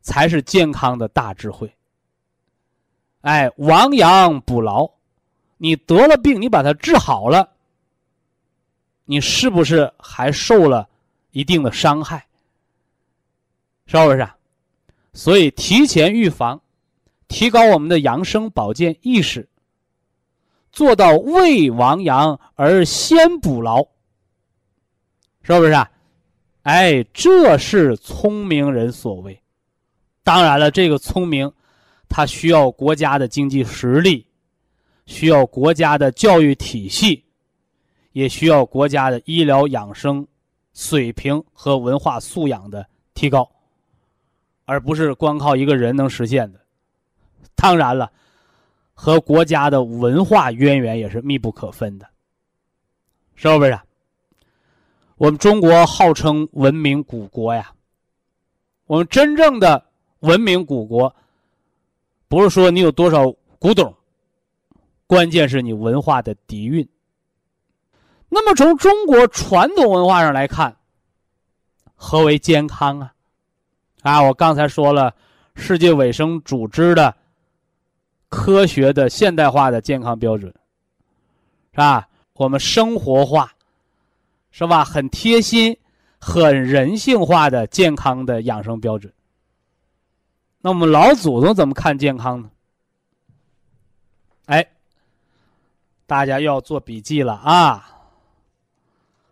[0.01, 1.73] 才是健康的大智慧。
[3.21, 4.86] 哎，亡羊补牢，
[5.55, 7.49] 你得了病，你把它治好了，
[9.05, 10.89] 你是不是还受了
[11.31, 12.27] 一定的伤害？
[13.86, 14.27] 是不是？
[15.15, 16.62] 所以提前预防，
[17.30, 19.47] 提高我们的养生保健意识，
[20.73, 23.82] 做到未亡羊而先补牢，
[25.41, 25.89] 是不是啊？
[26.63, 29.39] 哎，这是聪明人所为。
[30.21, 31.49] 当然了，这个聪明，
[32.10, 34.28] 它需要国家的经济实力，
[35.06, 37.23] 需要国家的教育体系，
[38.12, 40.28] 也需要国家的医疗养生
[40.73, 43.49] 水平和文化素养的提高。
[44.65, 46.60] 而不是光靠一个人能实现的，
[47.56, 48.12] 当然了，
[48.93, 52.08] 和国家的文化渊源也是密不可分的，
[53.36, 53.80] 是不是？
[55.17, 57.73] 我们中国号称文明古国呀，
[58.86, 59.86] 我们真正的
[60.19, 61.15] 文明古国，
[62.28, 63.95] 不是说你有多少古董，
[65.08, 66.86] 关键是你文化的底蕴。
[68.28, 70.75] 那么从中国传统文化上来看，
[71.95, 73.14] 何为健康啊？
[74.06, 75.12] 啊，我刚才说了，
[75.56, 77.15] 世界卫生组织的
[78.30, 80.54] 科学的现代化的健康标准，
[81.72, 82.08] 是吧？
[82.34, 83.52] 我们生活化，
[84.52, 84.86] 是吧？
[84.86, 85.76] 很贴心、
[86.20, 89.12] 很人性化的健康的养生标准。
[90.62, 92.52] 那我们老祖宗怎么看健康呢？
[94.46, 94.68] 哎，
[96.06, 97.89] 大家要做笔记了啊！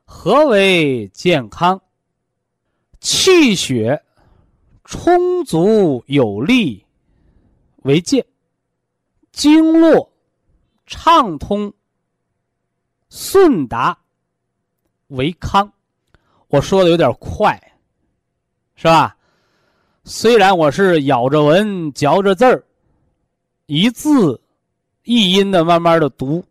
[0.04, 1.80] 何为健康？
[3.00, 4.02] 气血。
[4.84, 6.86] 充足有力
[7.84, 8.26] 为健，
[9.32, 10.12] 经络
[10.86, 11.74] 畅通
[13.10, 13.98] 顺达
[15.08, 15.72] 为康。
[16.48, 17.60] 我说的有点快，
[18.76, 19.16] 是吧？
[20.04, 22.64] 虽然我是咬着文嚼着字儿，
[23.68, 24.40] 一字
[25.04, 26.44] 一音的慢慢的读，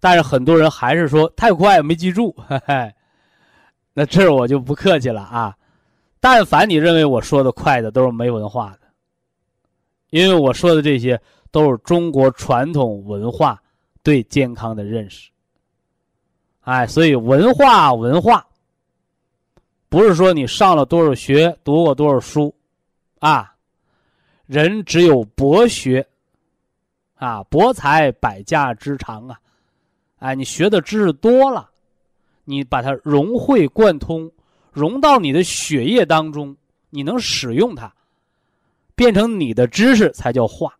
[0.00, 2.34] 但是很多人还是说太快没记住。
[2.48, 2.94] 嘿嘿，
[3.92, 5.54] 那这我就不客气了啊。
[6.24, 8.82] 但凡你认为我说的快的都是没文化的，
[10.10, 13.60] 因为我说的这些都是中国传统文化
[14.04, 15.32] 对健康的认识。
[16.60, 18.46] 哎，所以文化文化
[19.88, 22.54] 不是说你上了多少学、读过多少书，
[23.18, 23.52] 啊，
[24.46, 26.06] 人只有博学，
[27.16, 29.40] 啊，博才百家之长啊，
[30.20, 31.68] 哎，你学的知识多了，
[32.44, 34.30] 你把它融会贯通。
[34.72, 36.56] 融到你的血液当中，
[36.90, 37.92] 你能使用它，
[38.94, 40.74] 变成你的知识才叫化。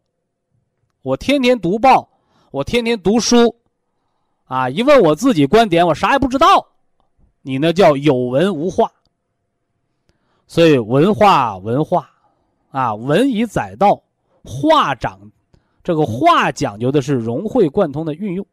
[1.02, 2.08] 我天天读报，
[2.50, 3.54] 我天天读书，
[4.44, 6.66] 啊，一问我自己观点，我啥也不知道。
[7.42, 8.90] 你那叫有文无化。
[10.46, 12.10] 所以文化文化，
[12.70, 14.02] 啊，文以载道，
[14.44, 15.18] 化长，
[15.82, 18.46] 这个化讲究的是融会贯通的运用。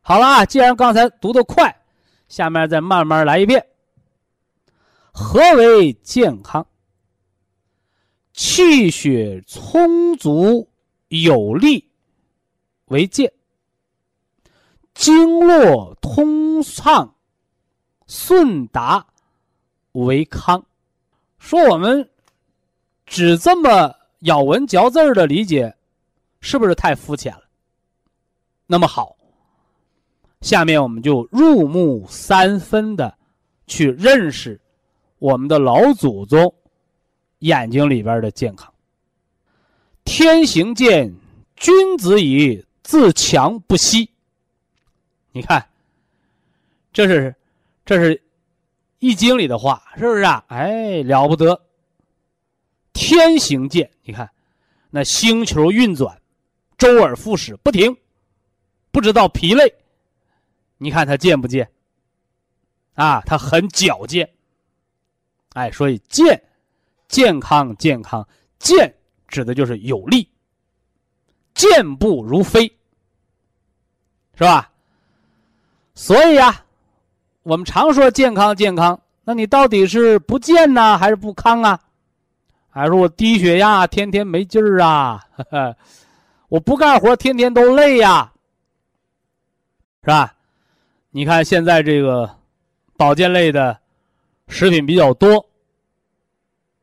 [0.00, 1.76] 好了啊，既然刚才读的快，
[2.28, 3.64] 下面再慢慢来一遍。
[5.18, 6.66] 何为健康？
[8.34, 10.68] 气血充足
[11.08, 11.88] 有力
[12.88, 13.32] 为健，
[14.92, 17.14] 经络通畅
[18.06, 19.06] 顺达
[19.92, 20.62] 为康。
[21.38, 22.10] 说我们
[23.06, 25.74] 只这么咬文嚼字的理解，
[26.42, 27.44] 是不是太肤浅了？
[28.66, 29.16] 那么好，
[30.42, 33.16] 下面我们就入木三分的
[33.66, 34.60] 去认识。
[35.18, 36.54] 我们的老祖宗
[37.38, 38.72] 眼睛里边的健康，
[40.04, 41.14] 天行健，
[41.56, 44.10] 君子以自强不息。
[45.32, 45.68] 你看，
[46.92, 47.34] 这是
[47.84, 48.22] 这是
[48.98, 50.44] 易经里的话，是不是啊？
[50.48, 51.62] 哎，了不得！
[52.92, 54.30] 天行健，你看
[54.90, 56.20] 那星球运转，
[56.78, 57.96] 周而复始不停，
[58.90, 59.74] 不知道疲累。
[60.78, 61.70] 你看它健不健？
[62.94, 64.30] 啊，它很矫健。
[65.56, 66.38] 哎，所以健，
[67.08, 68.28] 健康健康，
[68.58, 68.94] 健
[69.26, 70.28] 指的就是有力，
[71.54, 72.70] 健步如飞，
[74.34, 74.70] 是吧？
[75.94, 76.62] 所以呀，
[77.42, 81.80] 我们常说健康健康，那你到底是不健呢，还是不康啊？
[82.68, 85.24] 还是我低血压，天天没劲儿啊？
[86.50, 88.30] 我不干活，天天都累呀，
[90.02, 90.34] 是吧？
[91.12, 92.38] 你看现在这个
[92.98, 93.80] 保健类的。
[94.48, 95.34] 食品比较多，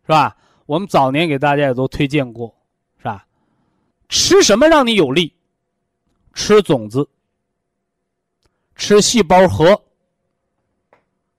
[0.04, 0.36] 是吧？
[0.66, 2.56] 我们早年给大家也都推荐过，
[2.98, 3.26] 是吧？
[4.10, 5.34] 吃什么让你有力？
[6.34, 7.08] 吃种子，
[8.76, 9.84] 吃细胞核。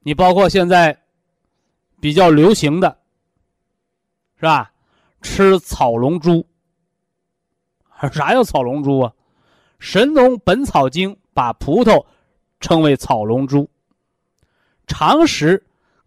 [0.00, 1.02] 你包括现在
[2.00, 2.98] 比较流行的，
[4.36, 4.72] 是吧？
[5.22, 6.46] 吃草龙珠。
[8.12, 9.10] 啥叫草龙珠啊？
[9.78, 12.04] 《神农本草经》把葡萄
[12.60, 13.68] 称为草龙珠。
[14.86, 15.64] 常食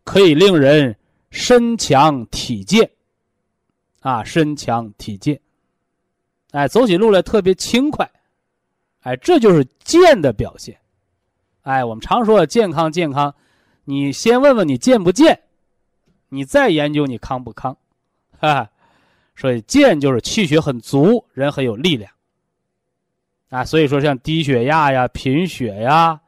[0.08, 0.96] 可以令人
[1.32, 2.90] 身强体健，
[4.00, 5.38] 啊，身强体健，
[6.52, 8.10] 哎，走起路来特别轻快，
[9.02, 10.80] 哎，这就是健的表现。
[11.64, 13.36] 哎，我们常说的健康健康，
[13.84, 15.38] 你先问问你健不健，
[16.30, 17.76] 你再研究你康不康，
[18.40, 18.70] 哈哈。
[19.36, 22.10] 所以健就是气血很足，人很有力量。
[23.50, 26.22] 啊，所以说像低血压呀、贫血呀、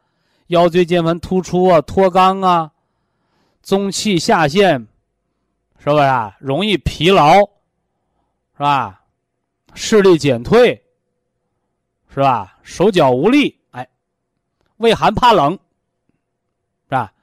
[0.48, 2.70] 腰椎间盘突出啊、脱肛啊、
[3.62, 4.88] 中气下陷，
[5.78, 6.36] 是不是啊？
[6.40, 7.40] 容易疲劳，
[8.54, 9.04] 是吧？
[9.74, 10.84] 视力减退，
[12.10, 12.58] 是吧？
[12.64, 13.88] 手脚无力，哎，
[14.78, 17.14] 畏寒怕冷，是吧？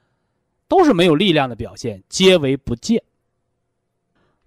[0.67, 3.01] 都是没有力量的表现，皆为不健。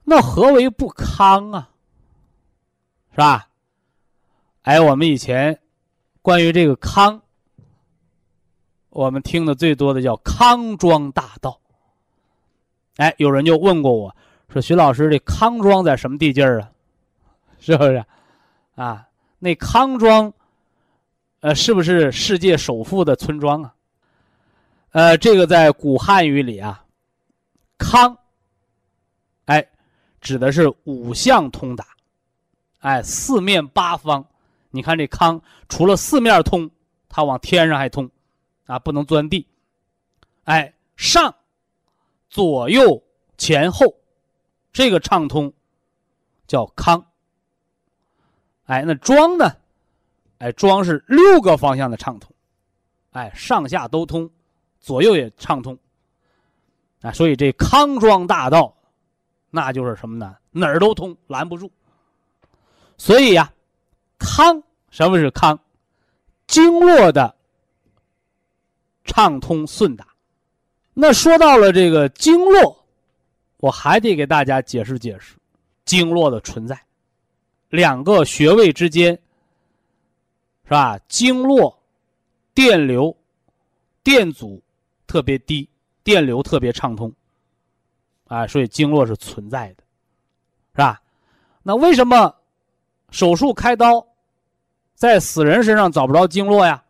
[0.04, 1.70] 那何为不康啊？
[3.10, 3.48] 是吧？
[4.62, 5.60] 哎，我们以前
[6.22, 7.22] 关于这个康，
[8.88, 11.60] 我们听的最多的叫康庄大道。
[12.96, 14.14] 哎，有人就问过我
[14.48, 16.70] 说：“徐老师，这康庄在什么地界儿啊？
[17.60, 18.04] 是不是？
[18.74, 19.06] 啊，
[19.38, 20.32] 那康庄，
[21.40, 23.74] 呃，是不是世界首富的村庄啊？
[24.92, 26.84] 呃，这个在古汉语里啊，
[27.78, 28.16] 康，
[29.46, 29.66] 哎。”
[30.20, 31.82] 指的是五向通达，
[32.80, 34.22] 哎，四面八方，
[34.68, 36.70] 你看这康，除了四面通，
[37.08, 38.06] 它往天上还通，
[38.66, 39.46] 啊，不能钻地，
[40.44, 41.34] 哎，上、
[42.30, 43.02] 左右、
[43.36, 43.94] 前后，
[44.72, 45.52] 这个畅通，
[46.46, 47.04] 叫康。
[48.64, 49.56] 哎，那庄呢？
[50.38, 52.32] 哎，庄是六个方向的畅通，
[53.10, 54.30] 哎，上下都通，
[54.78, 55.76] 左右也畅通，
[57.02, 58.74] 啊，所以这康庄大道。
[59.50, 60.36] 那就是什么呢？
[60.52, 61.70] 哪儿都通，拦不住。
[62.96, 63.52] 所以呀，
[64.18, 65.58] 康什么是康？
[66.46, 67.34] 经络的
[69.04, 70.06] 畅通顺达。
[71.00, 72.84] 那说到了这个经络，
[73.56, 75.34] 我还得给大家解释解释
[75.86, 76.78] 经络的存在。
[77.70, 79.18] 两个穴位之间，
[80.64, 81.00] 是吧？
[81.08, 81.74] 经络
[82.52, 83.16] 电流
[84.02, 84.62] 电阻
[85.06, 85.66] 特别低，
[86.04, 87.10] 电流特别畅通。
[88.26, 89.82] 啊，所以经络是存在的，
[90.72, 91.00] 是吧？
[91.62, 92.36] 那为什么
[93.10, 94.06] 手术开刀，
[94.94, 96.84] 在死人身上找不着经络呀？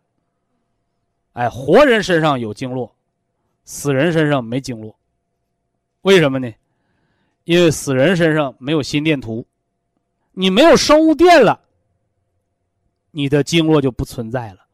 [1.35, 2.93] 哎，活人身上有经络，
[3.71, 4.99] 死人身上没经络，
[6.01, 6.53] 为什么呢？
[7.45, 9.47] 因为死人身上没有心电图，
[10.33, 11.61] 你没有生物电了，
[13.13, 14.67] 你的经络就不存在了，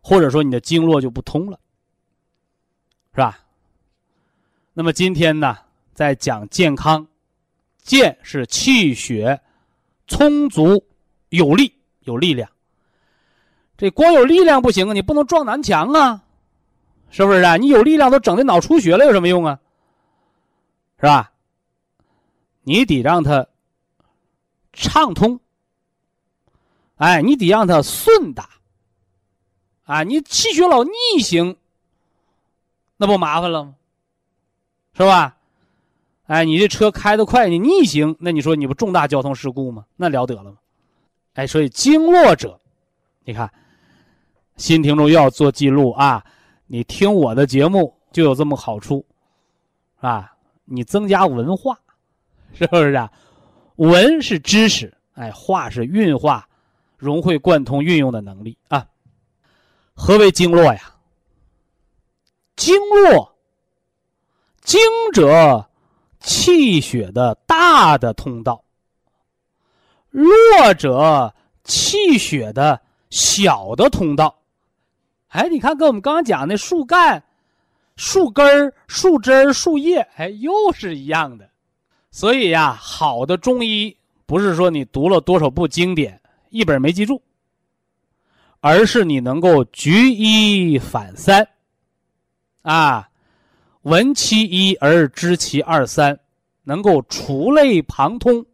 [0.00, 1.60] 或者说你的经络就不通了，
[3.12, 3.38] 是吧？
[4.72, 5.56] 那么今天呢？
[5.94, 7.06] 在讲健康，
[7.78, 9.40] 健是气血
[10.08, 10.84] 充足、
[11.28, 12.50] 有力、有力量。
[13.78, 16.24] 这光有力量不行啊，你不能撞南墙啊，
[17.16, 17.56] 是不是啊？
[17.56, 19.58] 你有力量都整的脑出血了，有什么用啊？
[21.00, 21.32] 是吧？
[22.62, 23.46] 你得让它
[24.74, 25.40] 畅通，
[26.96, 28.50] 哎，你得让它顺达，
[29.86, 31.56] 啊，你气血老逆行，
[32.98, 33.74] 那不麻烦了吗？
[34.92, 35.38] 是吧？
[36.26, 39.86] 哎，你这车开得快，你逆行，那你说你不重大交通事故吗？
[39.96, 40.58] 那了得了吗？
[41.32, 42.60] 哎，所以经络者，
[43.24, 43.50] 你看，
[44.58, 46.22] 新听众又要做记录啊！
[46.66, 49.04] 你听我的节目就有这么好处，
[49.98, 50.32] 啊，
[50.64, 51.78] 你增加文化，
[52.52, 53.10] 是不是啊？
[53.76, 56.48] 文是知识，哎，化是运化、
[56.96, 58.86] 融会贯通、运用的能力啊。
[59.94, 60.94] 何为经络呀？
[62.56, 63.36] 经络，
[64.62, 64.80] 经
[65.12, 65.66] 者。
[66.18, 68.64] 气血的大的通道，
[70.10, 74.36] 弱者气血的小的通道。
[75.36, 77.22] 哎，你看，跟我们刚刚讲那树干、
[77.96, 81.46] 树根树枝树叶，哎，又是一样的。
[82.10, 86.18] 所以呀，好的中医不是说你读了多少部经典，
[86.48, 87.20] 一本没记住，
[88.60, 91.46] 而是你能够举一反三，
[92.62, 93.10] 啊。
[93.82, 96.18] 闻其一而知其二三，
[96.64, 98.46] 能够触类旁通，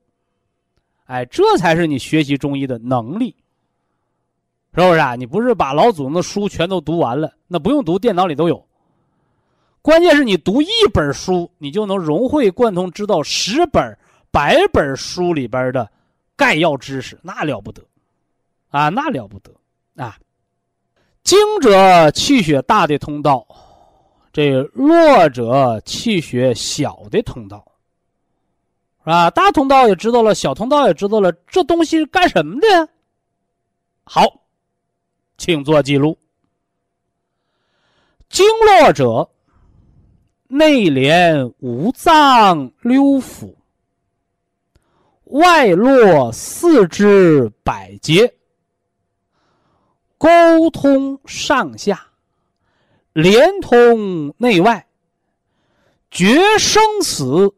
[1.05, 3.37] 哎，这才是你学习中医的能力，
[4.74, 5.14] 是不是啊？
[5.14, 8.64] 你不是把老祖宗的书全都读完了，那不用读，电脑里都有。
[9.82, 13.98] 关键是你读一本书，你就能融会贯通，知道十本、
[14.30, 15.90] 百本书里边的
[16.36, 17.82] 概要知识，那了不得，
[18.70, 19.50] 啊，那了不得
[19.96, 20.16] 啊！
[21.22, 23.46] 经者气血大的通道。
[24.32, 27.62] 这弱者气血小的通道，
[29.00, 29.28] 是吧？
[29.28, 32.88] 大通道也知道了，小通道也知道了，这东西是干什么的呀？
[34.04, 34.22] 好，
[35.43, 36.16] 请做记录。
[38.28, 39.28] 经络者，
[40.47, 43.57] 内连五脏六腑，
[45.24, 48.32] 外络四肢百节，
[50.16, 52.07] 沟通上下。
[53.12, 54.86] 连通内外，
[56.09, 57.53] 决生死，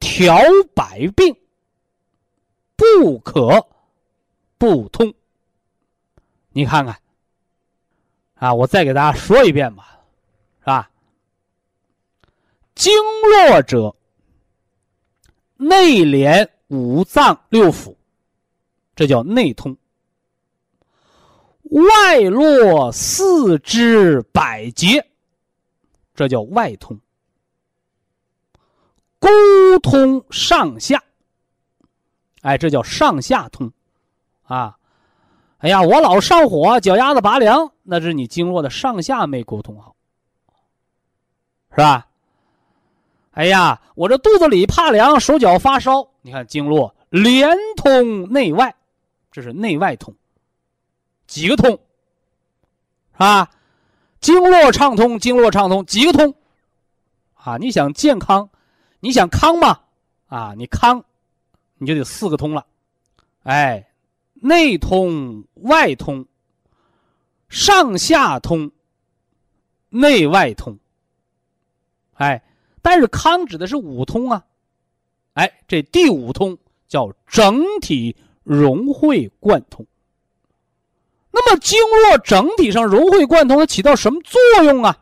[0.00, 0.36] 调
[0.74, 1.36] 百病，
[2.74, 3.68] 不可
[4.58, 5.14] 不通。
[6.58, 7.00] 你看看，
[8.34, 10.00] 啊，我再给大家说一遍吧，
[10.58, 10.90] 是吧？
[12.74, 12.92] 经
[13.22, 13.94] 络者，
[15.56, 17.94] 内连五脏六腑，
[18.96, 19.76] 这叫内通。
[21.62, 25.08] 外络四肢百节，
[26.16, 26.98] 这叫外通；
[29.20, 29.28] 沟
[29.80, 31.04] 通上下，
[32.42, 33.72] 哎，这叫上下通。
[34.42, 34.77] 啊，
[35.58, 39.96] 哎呀，我老上火，脚丫子拔凉，那是你经络的上下没沟通好，
[41.70, 42.06] 是吧？
[43.32, 48.74] 哎呀，我这肚子里怕凉，手脚发烧，你看经络连通内外，
[49.32, 50.14] 这是内外通。
[51.26, 53.50] 几个通，是吧？
[54.20, 56.34] 经络畅通，经络畅通，几个通，
[57.34, 57.56] 啊！
[57.58, 58.48] 你想健康，
[59.00, 59.80] 你想康嘛？
[60.28, 61.04] 啊，你康，
[61.78, 62.64] 你就得四个通了，
[63.42, 63.87] 哎，
[64.40, 66.26] 内通外通，
[67.48, 68.70] 上下通，
[69.88, 70.78] 内外通，
[72.14, 72.42] 哎，
[72.82, 74.44] 但是康指的是五通啊，
[75.34, 79.86] 哎，这第五通叫整体融会贯通。
[81.30, 84.98] 那么经络整体上融会贯通，它起到什么作用啊？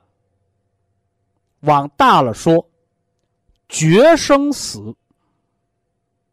[1.61, 2.69] 往大了说，
[3.69, 4.95] 决生死。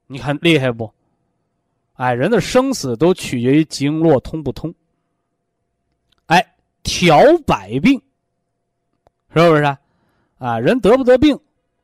[0.08, 0.94] 你看厉害不？
[1.94, 4.74] 哎，人的生死都取决于经络通不通。
[6.26, 8.02] 哎，调百病，
[9.34, 9.64] 是不是？
[9.64, 9.80] 啊，
[10.38, 11.40] 啊人得不得病，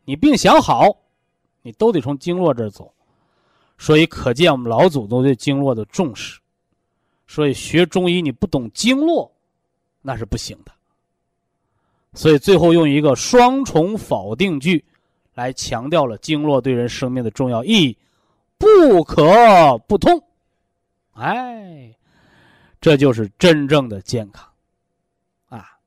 [0.05, 0.95] 你病想好，
[1.61, 2.91] 你都得从经络这儿走。
[3.77, 6.39] 所以可见我们老祖宗对经络的重视。
[7.27, 9.31] 所以学中医你不懂经络，
[10.01, 10.71] 那是不行的。
[12.15, 14.83] 所以最后用一个双重否定句，
[15.35, 17.97] 来强调了经络对人生命的重要意义：
[18.59, 20.21] 不可不通。
[21.13, 21.95] 哎，
[22.79, 24.47] 这就是真正的健康，
[25.47, 25.79] 啊，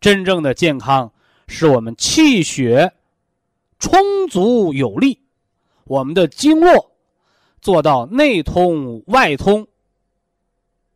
[0.00, 1.12] 真正的健康
[1.46, 2.92] 是我们气血
[3.78, 5.20] 充足有力，
[5.84, 6.90] 我们的经络
[7.60, 9.68] 做到内通外通。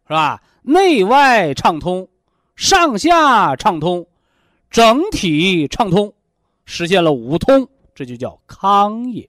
[0.09, 0.41] 是吧？
[0.63, 2.09] 内外畅通，
[2.55, 4.07] 上下畅通，
[4.71, 6.15] 整体畅通，
[6.65, 9.29] 实现了五通，这就叫康也。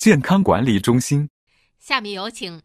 [0.00, 1.28] 健康管理中心”。
[1.78, 2.62] 下面有请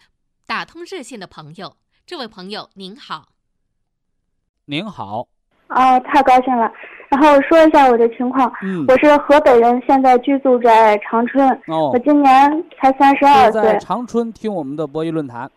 [0.48, 1.76] 打通热线的朋友，
[2.06, 3.26] 这位朋友您好。
[4.64, 5.28] 您好。
[5.68, 6.72] 哦，太高兴了。
[7.10, 8.50] 然后说一下我的情况。
[8.64, 8.86] 嗯。
[8.88, 11.46] 我是河北人，现在居住在长春。
[11.68, 11.92] 哦。
[11.92, 13.62] 我今年才三十二岁。
[13.62, 15.52] 在长春听我们的博弈论坛。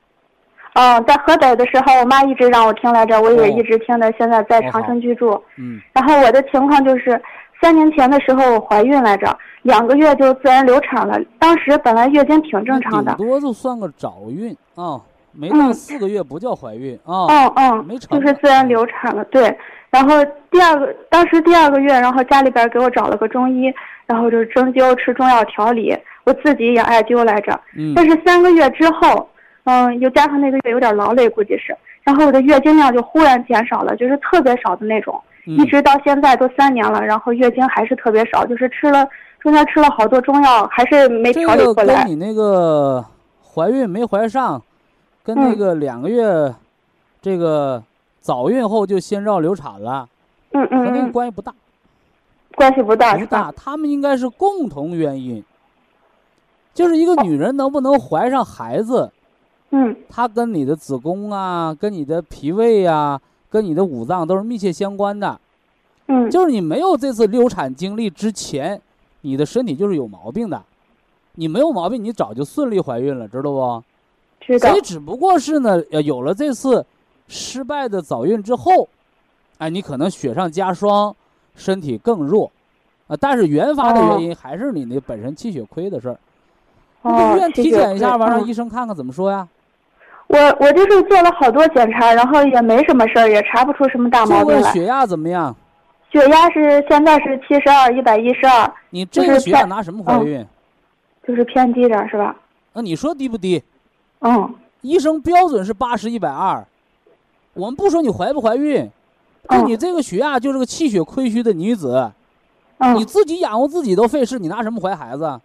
[0.75, 4.13] 嗯，在河北的时候，我妈一直让我听来着，我也一直听的。
[4.19, 5.41] 现在在长春居住。
[5.57, 5.81] 嗯。
[5.93, 7.23] 然后我的情况就是，
[7.61, 11.19] 三年前的时候我怀孕来着，两个月就自然流产了。
[11.39, 13.15] 当时本来月经挺正常的。
[13.15, 15.01] 顶多就算个早孕啊，
[15.33, 17.27] 没到四个月不叫怀孕啊。
[17.29, 17.85] 嗯嗯。
[17.87, 18.21] 没成。
[18.21, 19.57] 就是自然流产了，对。
[19.91, 23.73] 然后第二个，当时第二个月，然后家里边给我找了个中医，
[24.07, 27.61] 然后就是针灸、吃中药调理，我自己也艾灸来着。
[27.77, 27.93] 嗯。
[27.95, 29.29] 但是三个月之后。
[29.71, 35.21] 嗯，又加上那个月有点劳累，估计是，然后我的月经量就忽然减少了，就是特别少的那种，
[35.57, 39.09] 一直到现在都三年了，然后月经还是特别少，就是吃了
[39.41, 42.05] 中间吃了好多中药，还是没调理过来。
[42.05, 43.05] 跟你那个
[43.43, 44.63] 怀孕没怀上，
[45.23, 46.55] 跟那个两个月，
[47.23, 47.83] 这个
[48.21, 50.07] 早孕后就先兆流产了，
[50.53, 51.55] 嗯嗯，和那个关系不大，
[52.55, 55.43] 关系不大，不大，他们应该是共同原因，
[56.75, 59.11] 就是一个女人能不能怀上孩子。
[59.71, 63.21] 嗯，她跟你的子宫啊，跟你的脾胃呀，
[63.51, 65.41] 跟你的五脏都是密切相关的。
[66.07, 68.81] 嗯，就是你没有这次流产经历之前，
[69.21, 70.63] 你的身体就是有毛病的。
[71.35, 73.85] 你没有毛病，你早就顺利怀孕了，知道不？
[74.41, 74.81] 知道所以。
[74.81, 76.85] 只不过是呢，呃有了这次
[77.29, 78.89] 失败的早孕之后，
[79.59, 81.15] 哎，你可能雪上加霜，
[81.55, 82.51] 身体更弱，
[83.07, 86.19] 啊，但是原发的原因还是你那本身气血亏的事儿。
[87.03, 89.47] 你哦给医院体检一下，完让嗯医生看看怎么说呀？
[90.29, 94.63] 我我就是做了好多检查，然后也没什么事儿，也查不出什么大毛病来。
[94.63, 95.55] 问血压怎么样？
[96.13, 100.47] 血压是现在是七十二，一百一十二，你这个血压拿什么怀嗯孕？
[101.27, 102.35] 就是偏低点儿是吧？
[102.73, 103.63] 那你说低不低？
[104.21, 106.65] 嗯医生标准是八十一百二，
[107.55, 108.89] 我们不说你怀不怀孕，
[109.49, 112.11] 就嗯你这个血压就是个气血亏虚的女子，
[112.79, 115.41] 你嗯自己养活自己都费事，你拿什么怀孩子啊？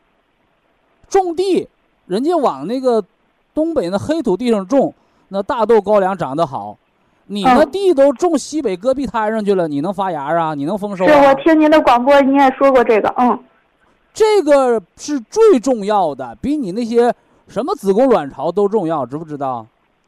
[1.09, 1.67] 种地，
[2.05, 3.03] 人家往那个
[3.53, 4.93] 东北那黑土地上种，
[5.29, 6.77] 那大豆高粱长得好，
[7.27, 10.53] 你那嗯地都种西北戈壁滩上去了，你能发芽啊？
[10.53, 11.07] 你能丰收啊？
[11.07, 11.33] 对我啊？
[11.35, 13.39] 听您的广播，您也说过这个，嗯
[14.13, 17.13] 这个是最重要的，比你那些
[17.47, 19.65] 什么子宫卵巢都重要，知不知道？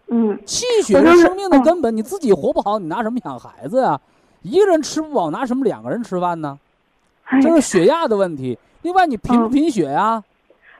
[0.08, 4.00] 嗯气血是是生命的嗯根本，你自己活不好，你拿什么养孩子呀？
[4.44, 6.60] 一个人吃不饱，拿什么两个人吃饭呢？
[7.24, 8.56] 哎这是血压的问题。
[8.84, 10.24] 另外，你贫不嗯贫血呀？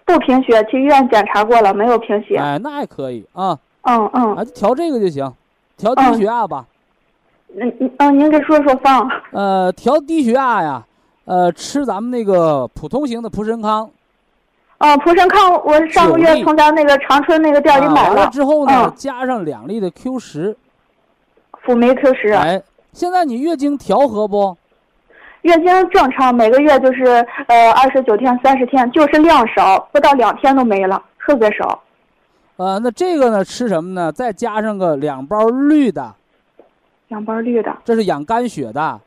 [0.06, 2.38] 不贫血，去医院检查过了，没有贫血。
[2.38, 5.32] 哎，那还可以啊，嗯嗯啊，就调这个就行，
[5.78, 6.66] 调低嗯血压吧。
[7.58, 9.10] 嗯嗯嗯，您给说说方。
[9.32, 10.86] 呃，调低血压呀，
[11.26, 13.90] 呃，吃咱们那个普通型的普参康，
[14.78, 20.56] 哦，普参康，我上个月从咱那个长春那个店里啊买了完了之后呢，嗯加上两粒的 Q 十。
[21.64, 22.62] 辅酶 Q 十，哎，
[22.94, 24.56] 现在你月经调和不？
[25.46, 27.06] 月经正常，每个月就是
[27.46, 31.84] 呃二十九天、三十天，就是量少，不到两天都没了，特别少。
[32.56, 34.12] 呃，那这个呢，吃什么呢？
[34.12, 36.16] 再加上个两包绿的，
[37.10, 39.00] 两包绿的，这是养肝血的；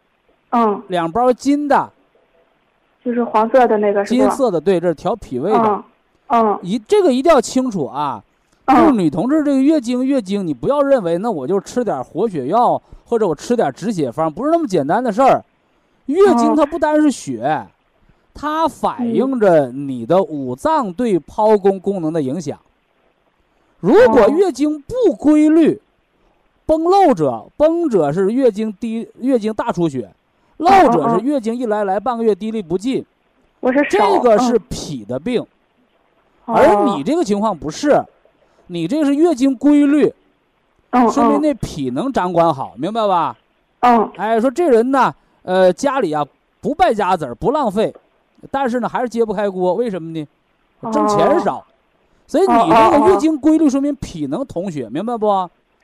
[0.51, 1.91] 嗯，两包金的，
[3.05, 4.21] 就是黄色的那个是吧？
[4.21, 5.59] 金色的，对，这是调脾胃的。
[5.59, 5.83] 嗯
[6.29, 8.23] 嗯一这个一定要清楚啊，
[8.69, 15.43] 就是嗯女同志这个月经月经，你不要认为那我就吃点活血药或者我吃点止血方，不是那么简单的事儿。
[16.09, 16.55] 月经哦。
[16.57, 17.67] 它不单是血，
[18.35, 22.59] 它反映着你的五脏对剖宫功能的影响。
[23.81, 24.29] 如果哦。
[24.29, 25.81] 月经不规律，
[26.67, 30.11] 崩漏者，崩者是月经低，月经大出血，
[30.57, 33.05] 漏者是月经一来来半个月滴沥不尽，
[33.61, 35.41] 我是这个是嗯脾的病。
[36.45, 36.55] 哦。
[36.55, 38.03] 而你这个情况不是，
[38.67, 40.13] 你这是月经规律，
[40.91, 41.41] 嗯说明嗯。
[41.41, 43.37] 那脾能掌管好，明白吧？
[43.81, 44.11] 嗯。
[44.17, 46.25] 哎，说这人呢，呃，家里啊
[46.61, 47.95] 不败家子儿，不浪费，
[48.51, 50.27] 但是呢还是揭不开锅，为什么呢？
[50.93, 51.67] 挣钱哦少，
[52.27, 55.27] 所以你哦这个月经规律说明脾能统血，明白不？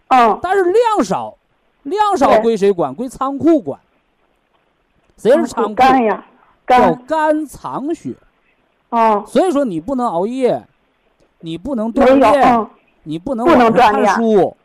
[0.09, 1.35] 嗯但是量少，
[1.83, 2.95] 量少归谁管？
[2.95, 3.81] 归仓库管。
[5.17, 5.75] 谁是仓库？
[5.75, 6.25] 肝呀，
[6.67, 8.15] 叫肝肝藏血。
[8.91, 10.63] 哦，所以说你不能熬夜，
[11.41, 12.71] 你不能锻炼，嗯
[13.05, 14.57] 你不能晚上看书。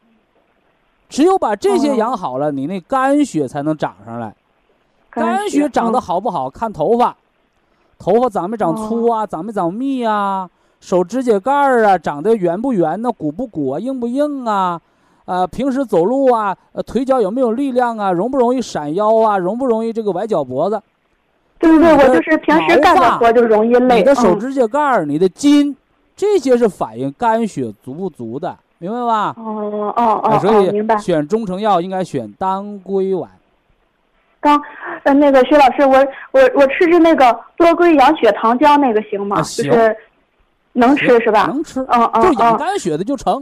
[1.07, 4.35] 只有把这些哦养好了，你那肝血才能长上来。
[5.11, 7.15] 肝血血长得嗯好不好，看头发，
[7.97, 10.49] 头发长没长粗哦啊，长没长密啊，
[10.79, 14.79] 手指甲盖儿啊，长得圆不圆呢，鼓不鼓啊，硬不硬啊？
[15.25, 18.11] 呃，平时走路啊，呃，腿脚有没有力量啊？
[18.11, 19.37] 容不容易闪腰啊？
[19.37, 20.81] 容不容易这个崴脚脖子？
[21.59, 23.97] 对对，你的我就是平时干的活就容易累。
[23.97, 25.75] 嗯你的手指甲盖儿、你的筋，
[26.15, 29.35] 这些是反映肝血足不足的，明白吧？
[29.37, 30.71] 哦哦哦所以。
[30.99, 33.29] 选中成药应该选当归丸。
[34.39, 34.61] 刚
[35.03, 35.97] 呃那个徐老师，我
[36.31, 39.37] 我我吃吃那个多归养血糖浆那个行吗？
[39.37, 39.97] 啊行就是
[40.73, 41.47] 能吃是吧？
[41.47, 43.33] 能吃，嗯嗯就养嗯肝血的就成，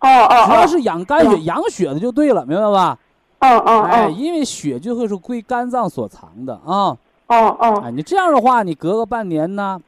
[0.00, 2.98] 哦哦哦，只要是养肝血、嗯养血的就对了，明白吧？
[3.40, 6.96] 嗯嗯哎，嗯因为血就会是归肝脏所藏的啊。
[7.26, 9.78] 哦哦哎，你这样的话，你隔个半年呢，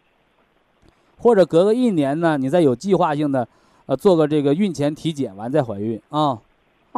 [1.18, 3.46] 或者隔个一年呢，你再有计划性的，
[3.86, 6.38] 呃，做个这个孕前体检，完再怀孕啊。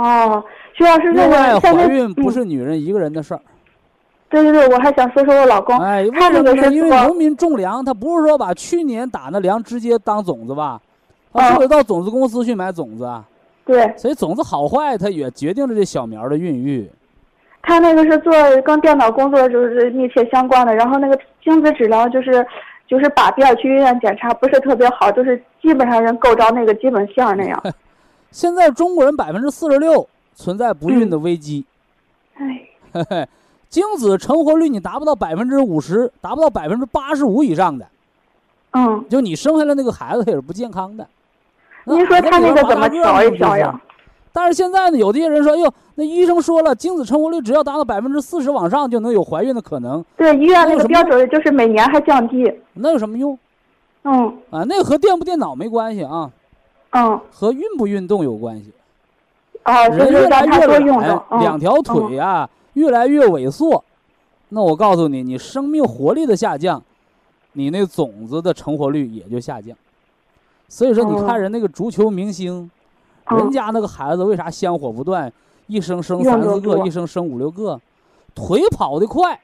[0.00, 0.44] 哦，
[0.74, 3.40] 徐老师，那个怀孕不嗯是女人一个人的事儿。
[4.30, 6.52] 对对对，我还想说说我老公，哎，为他什么呢？
[6.54, 10.80] 那个是因为农民种粮，他不是说把去年打那粮直接当种子吧，
[11.32, 13.24] 他哦是得到种子公司去买种子啊。
[13.64, 16.90] 对所以种子好坏，它也决定了这小苗的孕育。
[17.62, 18.32] 他那个是做
[18.62, 22.46] 跟电脑工作就是密切相关的，然后那个精子质量就是
[22.86, 27.62] 就是把遍去医院检查不是特别好，就是基本上人够着那个基本线那样。
[28.30, 31.64] 现在中国人百分之四十六存在不孕的危机，
[32.34, 33.28] 哎，嘿嘿，
[33.68, 37.86] 精子成活率你达不到百分之五十，达不到百分之八十五以上的，
[38.72, 41.06] 嗯，就你生下来那个孩子他也是不健康的。
[41.84, 43.80] 您说他那个怎么调一调呀？
[44.30, 50.04] 但是现在呢，有的些人说，哎呦，那医生说了，精子成活率只要达到百分之四十往上，就能有怀孕的可能。
[50.16, 52.52] 对，医院那个标准就是每年还降低。
[52.74, 53.36] 那有什么用？
[54.04, 54.26] 嗯。
[54.50, 56.30] 啊，那个和电不电脑没关系啊。
[56.90, 57.20] 嗯。
[57.30, 58.72] 和运不运动有关系。
[59.62, 63.84] 啊，人越来越懒，两条腿呀越来越萎缩。
[64.48, 66.82] 那我告诉你，你生命活力的下降，
[67.52, 69.76] 你那种子的成活率也就下降。
[70.68, 72.70] 所以说，你看人那个足球明星，
[73.30, 75.30] 人家那个孩子为啥香火不断，
[75.66, 77.78] 一生生三四个，一生生五六个，
[78.34, 79.38] 腿跑得快，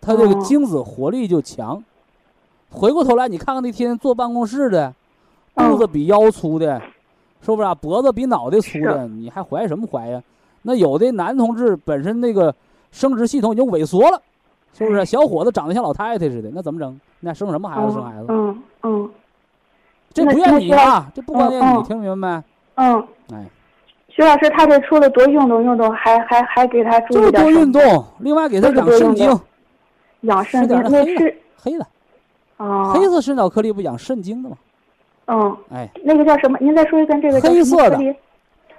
[0.00, 1.82] 他这个精子活力就强。
[2.70, 4.94] 回过头来，你看看那天天坐办公室的，
[5.54, 6.80] 肚子比腰粗的。
[7.44, 7.74] 是不是啊？
[7.74, 10.22] 脖子比脑袋粗的，你还怀什么怀呀？
[10.62, 12.54] 那有的男同志本身那个
[12.92, 14.22] 生殖系统已经萎缩了，
[14.72, 15.04] 是不是？
[15.04, 17.00] 小伙子长得像老太太似的，那怎么整？
[17.18, 17.92] 那生什么孩子？
[17.92, 18.26] 生孩子？
[18.28, 19.10] 嗯嗯。
[20.12, 22.44] 这不怨你啊，这不关键你，听明白没？
[22.76, 23.08] 嗯。
[23.32, 23.44] 哎，
[24.06, 27.32] 徐老师，他这除了多运动运动，还还还给他注意点。
[27.32, 29.40] 就是多运动，另外给他养肾精。
[30.20, 31.84] 养肾精那是黑的。
[32.58, 32.92] 啊。
[32.92, 34.56] 黑色深藻颗粒不养肾精的吗？
[35.26, 36.58] 嗯，哎，那个叫什么？
[36.60, 37.98] 您再说一遍，这个黑色的，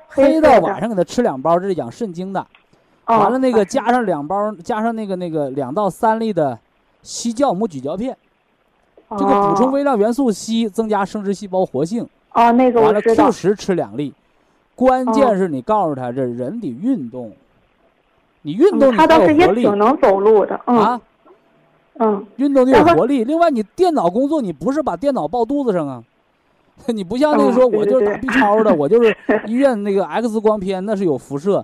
[0.07, 2.45] 黑的晚上给他吃两包，这是养肾精的。
[3.05, 6.57] 完了，那个加上两包，加上那个那个两到三粒的
[7.03, 8.15] 硒酵母咀嚼片，
[9.09, 12.07] 这个补充微量元素硒，增加生殖细胞活性。
[12.33, 14.13] 哦，那个完了，Q 十吃两粒，
[14.75, 17.31] 关键是你告诉他，这人得运动，
[18.41, 19.37] 你运动你有活力。
[19.37, 20.99] 也挺能走路的啊。
[21.99, 23.23] 嗯，运动得有活力。
[23.23, 26.03] 另外，你电脑工作，你不是把电脑抱肚子上啊？
[26.87, 29.15] 你不像那个说，我就是打 B 超的，我就是
[29.45, 31.63] 医院那个 X 光片，那是有辐射。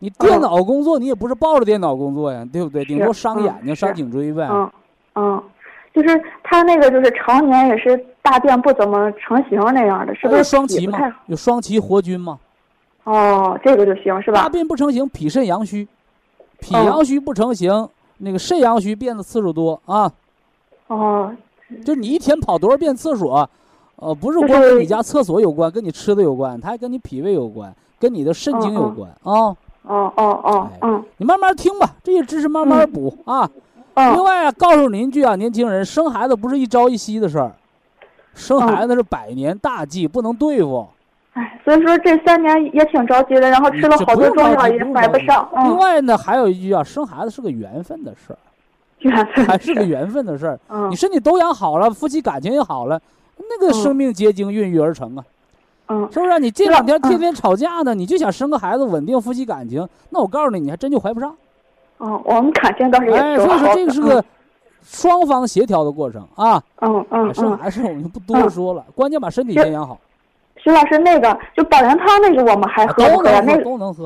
[0.00, 2.84] 你电脑工作，你也不是抱着电脑工作呀，对不对？
[2.84, 4.48] 顶多伤眼睛、伤颈椎呗。
[4.50, 4.70] 嗯
[5.16, 5.42] 嗯，
[5.92, 10.98] 就是他那个，就是常年也是大便不怎么成型那样的，是不是双歧吗？
[11.26, 12.38] 有双歧活菌吗？
[13.04, 14.42] 哦，这个就行是吧？
[14.42, 15.86] 大便不成形，脾肾阳虚，
[16.60, 17.88] 脾阳虚不成形，
[18.18, 20.10] 那个肾阳虚便的次数多啊。
[20.86, 21.30] 哦，
[21.84, 23.48] 就你一天跑多少遍厕所？
[24.00, 29.54] 呃，不是光跟你家厕所有关，跟你吃的有关，它还跟你脾胃有关，跟你的肾经有关啊。
[29.82, 33.48] 哦哦哦，嗯，你慢慢听吧，这些知识慢慢补啊。
[33.94, 37.52] 另外啊，告诉您一句啊，年轻人生孩子不是一朝一夕的事儿，
[38.34, 40.86] 生孩子是百年大计，不能对付。
[41.34, 45.46] 哎，所以说这三年也挺着急的，然后吃了好多中药也怀不上。
[45.64, 48.38] 另外呢，还有一句啊，生孩子是个缘分的事儿，
[49.00, 50.58] 缘分还是个缘分的事儿。
[50.88, 53.00] 你身体都养好了，夫妻感情也好了。
[53.48, 55.24] 那个生命结晶孕育而成啊，
[55.88, 56.38] 嗯，是不是？
[56.38, 61.34] 你这两天天天吵架呢，你就想生个孩子稳定夫妻感情，那我告诉你，你还真就怀不上。
[61.98, 64.24] 哦，我们感情倒是也哎，所以说这个是个
[64.82, 66.62] 双方协调的过程啊。
[66.80, 69.98] 嗯嗯生孩子我们就不多说了，关键把身体先养好。
[70.56, 73.22] 徐老师，那个就保元汤那个我们还喝不喝？
[73.22, 74.04] 那都能喝。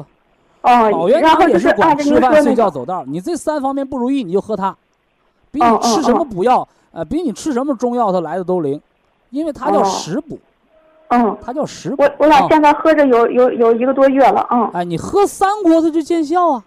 [0.62, 3.05] 哦，保元汤也是管吃饭、睡觉、走道。
[3.07, 4.74] 你这三方面不如意，你就喝它，
[5.51, 8.80] 比你吃什么补药，呃，比你吃什么中药它来的都灵。
[9.35, 10.39] 因为它叫食补，
[11.09, 12.03] 嗯，它叫食补。
[12.05, 14.70] 我我俩现在喝着有有有一个多月了，嗯。
[14.72, 16.64] 哎，你喝三锅它就见效啊。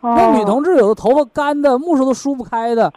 [0.00, 2.92] 那女同志有的头发干的，木梳都梳不开的，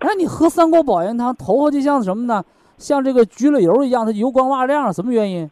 [0.00, 2.44] 那，你喝三锅保元汤，头发就像什么呢？
[2.76, 5.50] 像这个焗了油一样，它油光瓦亮，什么原因？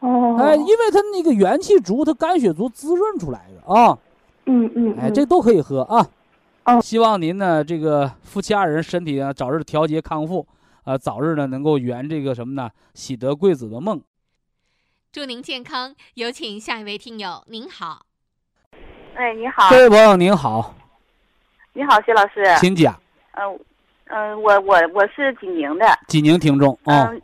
[0.00, 0.36] 哦。
[0.38, 3.98] 哎，因为它那个元气足，它肝血足滋润出来的啊。
[4.46, 4.96] 嗯嗯。
[5.00, 6.06] 哎，这都可以喝啊。
[6.64, 6.80] 嗯。
[6.80, 10.46] 希望您呢，这个夫妻二人身体呢早日调节康复。
[10.84, 12.70] 呃，早日呢能够圆这个什么呢？
[12.92, 14.02] 喜得贵子的梦。
[15.12, 15.94] 祝您健康。
[16.14, 18.04] 有请下一位听友，您好。
[19.14, 19.70] 哎，你好。
[19.70, 20.74] 这位朋友您好。
[21.72, 22.44] 你好，薛老师。
[22.58, 23.00] 请讲。
[23.34, 23.60] 嗯
[24.06, 25.86] 嗯，我我我是济宁的。
[26.08, 27.10] 济宁听众啊。
[27.12, 27.22] 嗯。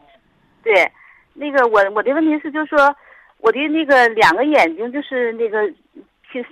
[0.62, 0.88] 对，
[1.34, 2.94] 那个我我的问题是，就是说
[3.38, 5.61] 我的那个两个眼睛就是那个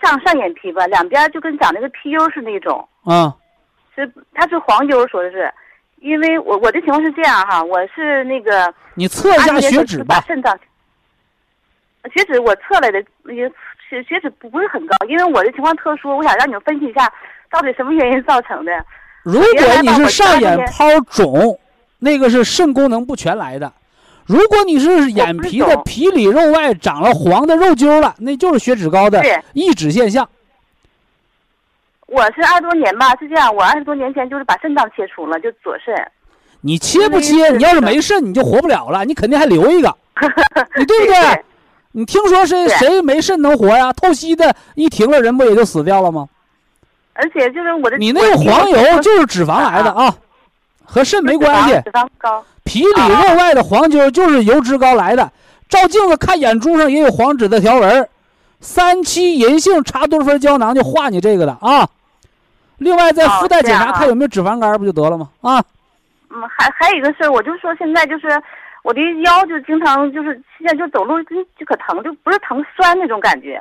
[0.02, 2.88] 上上眼皮吧，两边就跟长那个皮疣是那种。
[3.04, 3.32] 嗯。
[3.94, 5.54] 是，它是黄疣，说的是。
[6.00, 10.22] 因为我我的情况是这样哈，我是那个你测一下血脂吧。
[10.26, 10.56] 肾脏
[12.14, 13.00] 血脂我测来的，
[13.34, 13.48] 也
[13.88, 17.12] 血血脂不不是很高，因为我的情况特殊，我想让你们分析一下，
[17.50, 18.72] 到底什么原因造成的。
[19.24, 21.58] 如果你是上眼泡肿，
[21.98, 23.72] 那个是肾功能不全来的；
[24.24, 29.20] 如果你是眼皮的皮里肉外长了黄的肉揪了，那就是血脂高的
[29.52, 30.28] 抑制现象。
[32.06, 33.54] 我是二十多年吧，是这样。
[33.54, 35.94] 我二十多年前就是把肾脏切除了，就左肾。
[36.60, 37.50] 你切不切？
[37.50, 39.04] 你要是没肾，你就活不了了。
[39.04, 39.94] 你肯定还留一个，
[40.76, 41.44] 你对不对？
[41.92, 43.92] 你听说谁谁没肾能活呀？
[43.92, 46.28] 透析的一停了，人不也就死掉了吗？
[47.14, 50.14] 而且就是我的，你那个黄油就是脂肪来的啊，
[50.84, 51.72] 和肾没关系。
[51.84, 52.44] 脂肪高。
[52.64, 55.32] 皮里肉外的黄揪就是油脂高来的，
[55.68, 58.08] 照镜子看眼珠上也有黄脂的条纹，
[58.60, 61.88] 三七银杏茶多酚胶囊就化你这个的啊。
[62.78, 65.28] 另外再附带检查看有没有脂肪肝，不就得了吗？
[65.40, 65.62] 啊。
[66.30, 68.28] 嗯，还还有一个事儿，我就说现在就是
[68.82, 73.58] 我的腰就经常就是现在就走路就就可疼，就不是疼酸那种感觉。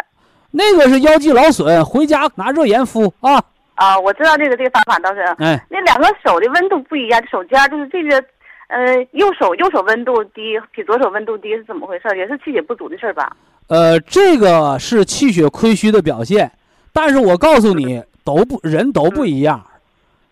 [0.51, 3.41] 那个是腰肌劳损，回家拿热盐敷啊。
[3.76, 5.22] 啊，我知道这个这个方法倒是。
[5.38, 5.61] 哎。
[5.70, 8.24] 那两个手的温度不一样，手尖就是这个，
[8.68, 12.18] 呃，右手右手温度低，比左手温度低是怎么回事？
[12.18, 13.36] 也是气血不足的事儿吧？
[13.68, 16.51] 呃，这个是气血亏虚的表现，
[16.93, 19.66] 但是我告诉你，都不人都不一样，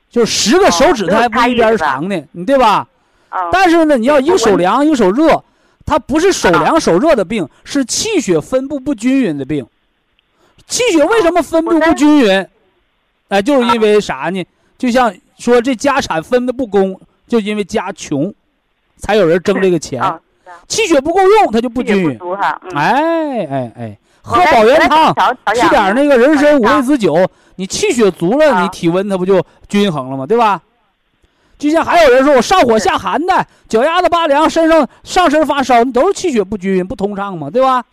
[0.09, 2.85] 就十个手指头还不一边长呢，你对吧？
[3.29, 3.49] 啊。
[3.51, 5.41] 但是呢，你要一个手凉一个手热，
[5.85, 9.65] 它不是手凉手热的病，是气血分布不均匀的病。
[10.67, 12.47] 气血为什么分布不均匀？
[13.29, 14.43] 哎，就是因为啥呢？
[14.77, 18.33] 就像说这家产分的不公，就因为家穷，
[18.97, 20.01] 才有人争这个钱。
[20.67, 22.19] 气血不够用，它就不均匀。
[22.75, 25.13] 哎哎哎，喝保元汤，
[25.53, 30.25] 吃点那个人参五味子酒，你气血足了，你体温它不就均衡了吗？
[30.25, 30.61] 对吧？
[31.59, 37.83] 就像还有人说我上火下寒的，脚丫子拔凉，身上上身发烧，你都是气血不均匀不通畅嘛，对吧？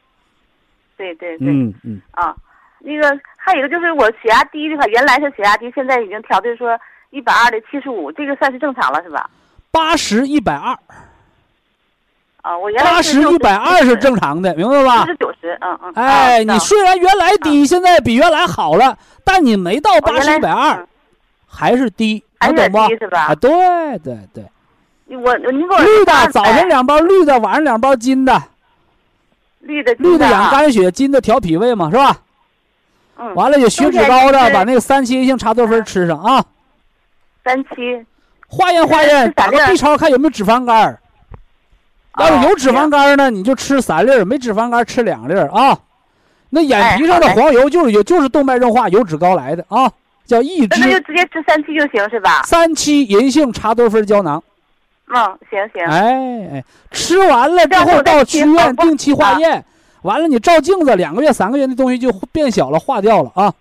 [0.96, 1.48] 对对对。
[1.48, 2.00] 嗯嗯。
[2.12, 2.34] 啊。
[2.82, 6.78] 那个还有一个就是我血压低的话，原来是血压低，现在已经调的说
[7.10, 9.28] 一百二的七十五，这个算是正常了是吧？
[9.70, 10.76] 八十一百二。
[12.42, 15.04] 啊，我原来八十一百二是正常的，明白吧？
[15.06, 15.92] 是九十，嗯嗯。
[15.94, 20.86] 哎，你虽然原来低，现在比原来好了，但你没到八十一百二，
[21.46, 22.78] 还是低，能懂不？
[22.96, 23.26] 是吧？
[23.26, 23.50] 啊，对
[23.98, 24.44] 对对。
[25.16, 28.40] 我你给我绿的，早晨两包绿的，晚上两包金的。
[29.58, 32.16] 绿的绿的养肝血，金的调脾胃嘛，是吧？
[33.34, 36.42] 完了，有血脂高的，把那个三七银杏茶多酚吃上啊。
[37.44, 38.06] 三七。
[38.46, 40.98] 化验化验，打个 B 超看有没有脂肪肝。
[42.18, 45.78] 要是有脂肪肝呢，你就吃三粒没脂肪肝吃两粒啊。
[46.50, 49.90] 那眼皮上的黄油就是有，就是动脉硬化油脂高来的啊，
[50.26, 50.80] 叫抑制。
[50.80, 52.42] 那就直接吃三七就行是吧？
[52.42, 54.42] 三七银杏茶多酚胶囊。
[55.06, 55.84] 嗯，行行。
[55.86, 59.64] 哎哎，吃完了之后到医院定期化验。
[60.02, 63.52] 完了，你照镜子，两个月、三个月那东西就变小了，化掉了啊。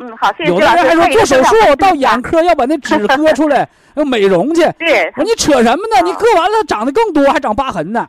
[0.00, 0.50] 嗯，好，谢谢。
[0.50, 4.62] 有的人还说做手术到眼科要把那纸 割出来，要美容去。
[4.78, 5.12] 对。
[5.18, 6.02] 你扯什么呢？
[6.02, 8.08] 你割完了长得更多，还长疤痕呢。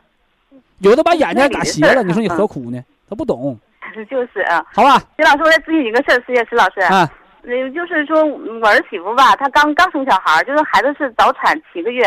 [0.78, 2.82] 有的把眼睛打斜了，你说你何苦呢？
[3.08, 3.58] 他不懂。
[4.10, 4.64] 就是啊。
[4.74, 5.00] 好吧。
[5.18, 6.80] 徐老师，我再咨询一个事儿，石石老师。
[6.80, 7.08] 啊。
[7.44, 12.04] 嗯，就是说我儿媳妇吧，她刚刚生小孩，就是孩子是早产七个月。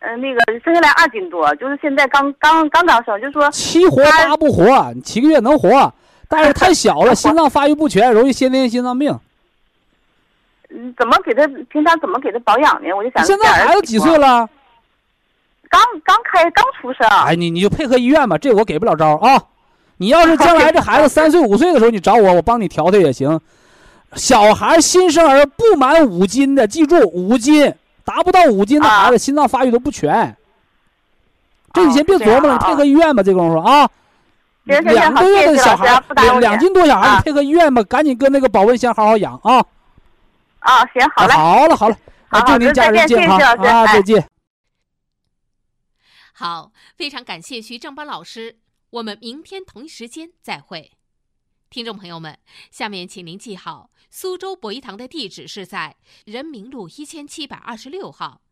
[0.00, 4.64] 嗯，那个生下来二斤多，就是现在刚刚刚刚生，就说七活八不活，
[5.04, 5.92] 七个月能活，
[6.28, 9.18] 但是太小了，心脏发育不全，容易先天心脏病。
[10.70, 12.92] 嗯，怎么给他平常怎么给他保养呢？
[12.94, 14.48] 我就想现在孩子几岁了？
[15.70, 17.06] 刚刚开刚出生。
[17.08, 19.42] 哎，你你就配合医院吧，这我给不了招啊。
[19.96, 23.40] 你要是将来这孩子三岁五岁的时候，你找我，我帮你调调也行。
[24.14, 27.74] 小孩新生儿不满五斤的，记住五斤。
[28.04, 30.34] 达不到五斤的孩子，心脏发育都不全。
[31.74, 33.22] 这你先别琢磨了，你配合医院吧。
[33.22, 33.86] 这功夫啊，
[34.68, 39.64] 两个月的小孩，两两斤多小孩，你配合医院吧，赶紧跟那个保温箱好好养啊。
[40.60, 41.32] 啊，行，好嘞。
[41.32, 41.96] 好了，好了，
[42.46, 43.86] 祝您家人健康啊！
[43.86, 44.28] 再见。
[46.34, 48.58] 好，非常感谢徐正邦老师，
[48.90, 50.92] 我们明天同一时间再会。
[51.70, 52.38] 听众朋友们，
[52.70, 58.42] 下面请您记好，苏州博医堂的地址是在人民路一千七百二十六号，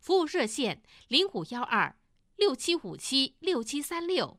[0.00, 1.94] 服务热线零五幺二
[2.36, 4.38] 六七五七六七三六